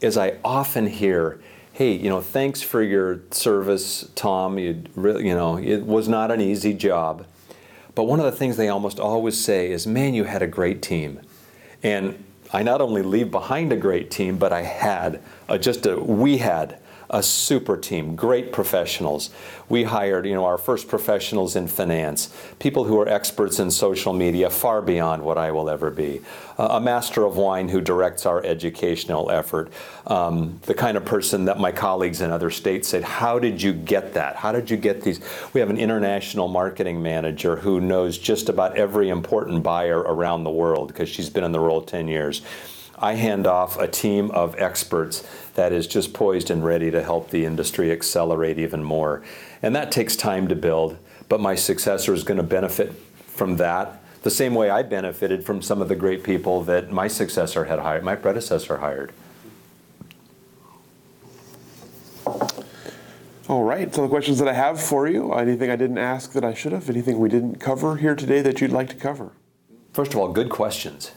[0.00, 1.40] is I often hear,
[1.72, 4.58] hey, you know, thanks for your service, Tom.
[4.58, 7.26] You really, you know, it was not an easy job.
[7.94, 10.82] But one of the things they almost always say is, man, you had a great
[10.82, 11.20] team.
[11.82, 15.98] And I not only leave behind a great team, but I had a, just a,
[15.98, 16.78] we had
[17.10, 19.30] a super team, great professionals.
[19.68, 24.12] We hired, you know, our first professionals in finance, people who are experts in social
[24.12, 26.20] media, far beyond what I will ever be.
[26.58, 29.72] Uh, a master of wine who directs our educational effort.
[30.06, 33.72] Um, the kind of person that my colleagues in other states said, "How did you
[33.72, 34.36] get that?
[34.36, 35.20] How did you get these?"
[35.54, 40.50] We have an international marketing manager who knows just about every important buyer around the
[40.50, 42.42] world because she's been in the role 10 years.
[43.00, 47.30] I hand off a team of experts that is just poised and ready to help
[47.30, 49.22] the industry accelerate even more.
[49.62, 52.92] And that takes time to build, but my successor is going to benefit
[53.26, 57.08] from that the same way I benefited from some of the great people that my
[57.08, 59.12] successor had hired, my predecessor hired.
[63.48, 66.44] All right, so the questions that I have for you, anything I didn't ask that
[66.44, 69.32] I should have, anything we didn't cover here today that you'd like to cover?
[69.94, 71.12] First of all, good questions.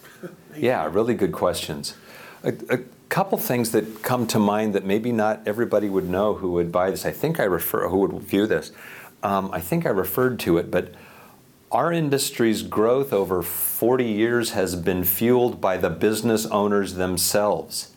[0.56, 1.96] Yeah, really good questions.
[2.44, 2.80] A, a,
[3.10, 6.90] couple things that come to mind that maybe not everybody would know who would buy
[6.90, 7.06] this.
[7.06, 8.72] I think I refer who would view this.
[9.22, 10.94] Um, I think I referred to it, but
[11.74, 17.94] our industry's growth over 40 years has been fueled by the business owners themselves.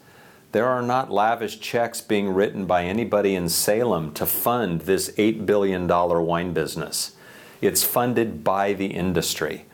[0.51, 5.47] There are not lavish checks being written by anybody in Salem to fund this $8
[5.47, 7.17] billion wine business.
[7.61, 9.67] It's funded by the industry.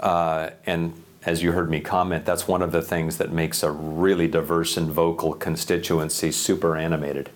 [0.00, 3.70] Uh, and as you heard me comment, that's one of the things that makes a
[3.70, 7.28] really diverse and vocal constituency super animated.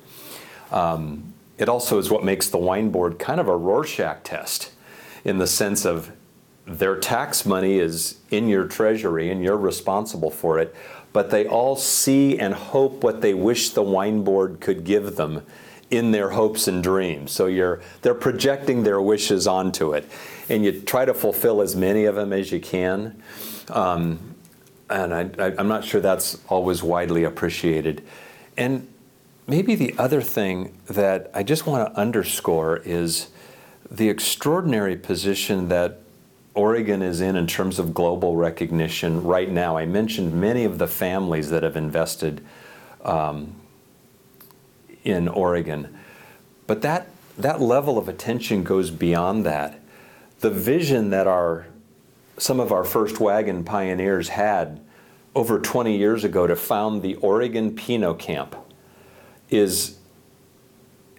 [0.70, 4.72] Um, it also is what makes the wine board kind of a Rorschach test
[5.24, 6.10] in the sense of
[6.66, 10.74] their tax money is in your treasury and you're responsible for it,
[11.12, 15.42] but they all see and hope what they wish the wine board could give them
[15.90, 17.30] in their hopes and dreams.
[17.30, 20.08] So you're they're projecting their wishes onto it,
[20.48, 23.22] and you try to fulfill as many of them as you can.
[23.72, 24.34] Um,
[24.90, 28.04] and I, am not sure that's always widely appreciated.
[28.56, 28.86] And
[29.46, 33.28] maybe the other thing that I just want to underscore is
[33.90, 36.00] the extraordinary position that
[36.54, 39.78] Oregon is in in terms of global recognition right now.
[39.78, 42.44] I mentioned many of the families that have invested
[43.02, 43.54] um,
[45.04, 45.98] in Oregon,
[46.66, 47.08] but that
[47.38, 49.80] that level of attention goes beyond that.
[50.40, 51.66] The vision that our
[52.42, 54.80] some of our first wagon pioneers had
[55.32, 58.56] over 20 years ago to found the Oregon Pinot Camp
[59.48, 59.98] is,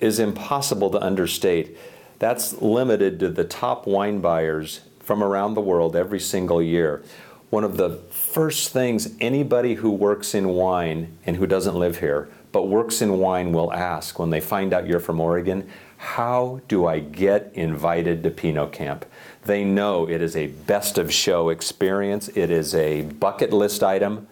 [0.01, 1.78] is impossible to understate.
[2.19, 7.01] That's limited to the top wine buyers from around the world every single year.
[7.49, 12.28] One of the first things anybody who works in wine and who doesn't live here
[12.51, 16.86] but works in wine will ask when they find out you're from Oregon, how do
[16.86, 19.05] I get invited to Pinot Camp?
[19.45, 22.29] They know it is a best of show experience.
[22.29, 24.27] It is a bucket list item.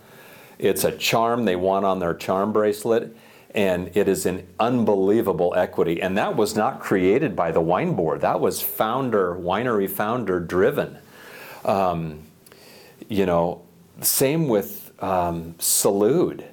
[0.57, 3.15] It's a charm they want on their charm bracelet.
[3.53, 6.01] And it is an unbelievable equity.
[6.01, 8.21] And that was not created by the wine board.
[8.21, 10.97] That was founder, winery founder driven.
[11.65, 12.21] Um,
[13.09, 13.61] you know,
[13.99, 16.45] same with um, Salud,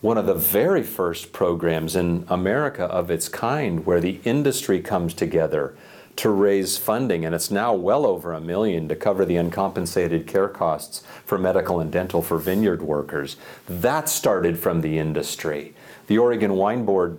[0.00, 5.12] one of the very first programs in America of its kind where the industry comes
[5.12, 5.76] together
[6.16, 10.48] to raise funding, and it's now well over a million to cover the uncompensated care
[10.48, 13.36] costs for medical and dental for vineyard workers.
[13.66, 15.74] That started from the industry.
[16.08, 17.18] The Oregon Wine Board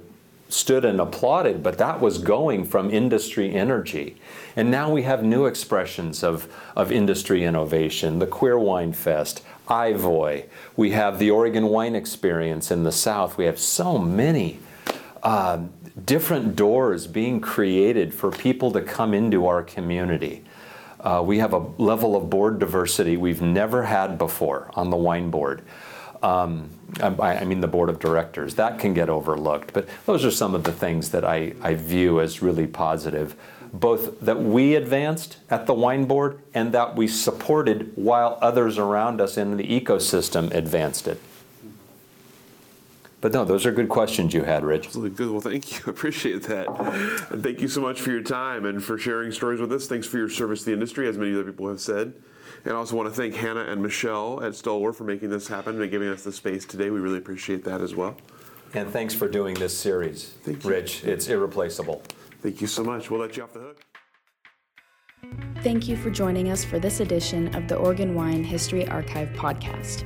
[0.50, 4.18] stood and applauded, but that was going from industry energy.
[4.56, 10.46] And now we have new expressions of, of industry innovation the Queer Wine Fest, IVOY.
[10.76, 13.38] We have the Oregon Wine Experience in the South.
[13.38, 14.60] We have so many.
[15.24, 15.64] Uh,
[16.06, 20.44] different doors being created for people to come into our community.
[21.00, 25.30] Uh, we have a level of board diversity we've never had before on the wine
[25.30, 25.62] board.
[26.22, 26.70] Um,
[27.02, 28.56] I, I, mean, the board of directors.
[28.56, 29.74] That can get overlooked.
[29.74, 33.36] But those are some of the things that I, I view as really positive,
[33.74, 39.20] both that we advanced at the wine board and that we supported while others around
[39.20, 41.20] us in the ecosystem advanced it.
[43.22, 44.88] But no, those are good questions you had, Rich.
[44.88, 45.32] Absolutely good.
[45.32, 45.84] Well, thank you.
[45.88, 46.68] Appreciate that.
[47.32, 49.88] And thank you so much for your time and for sharing stories with us.
[49.88, 52.14] Thanks for your service to the industry, as many other people have said.
[52.66, 55.80] And I also want to thank Hannah and Michelle at Stoller for making this happen
[55.82, 56.90] and giving us the space today.
[56.90, 58.18] We really appreciate that as well.
[58.74, 60.70] And thanks for doing this series, Thank you.
[60.70, 61.04] Rich.
[61.04, 62.02] It's irreplaceable.
[62.42, 63.12] Thank you so much.
[63.12, 63.82] We'll let you off the hook.
[65.62, 70.06] Thank you for joining us for this edition of the Oregon Wine History Archive podcast.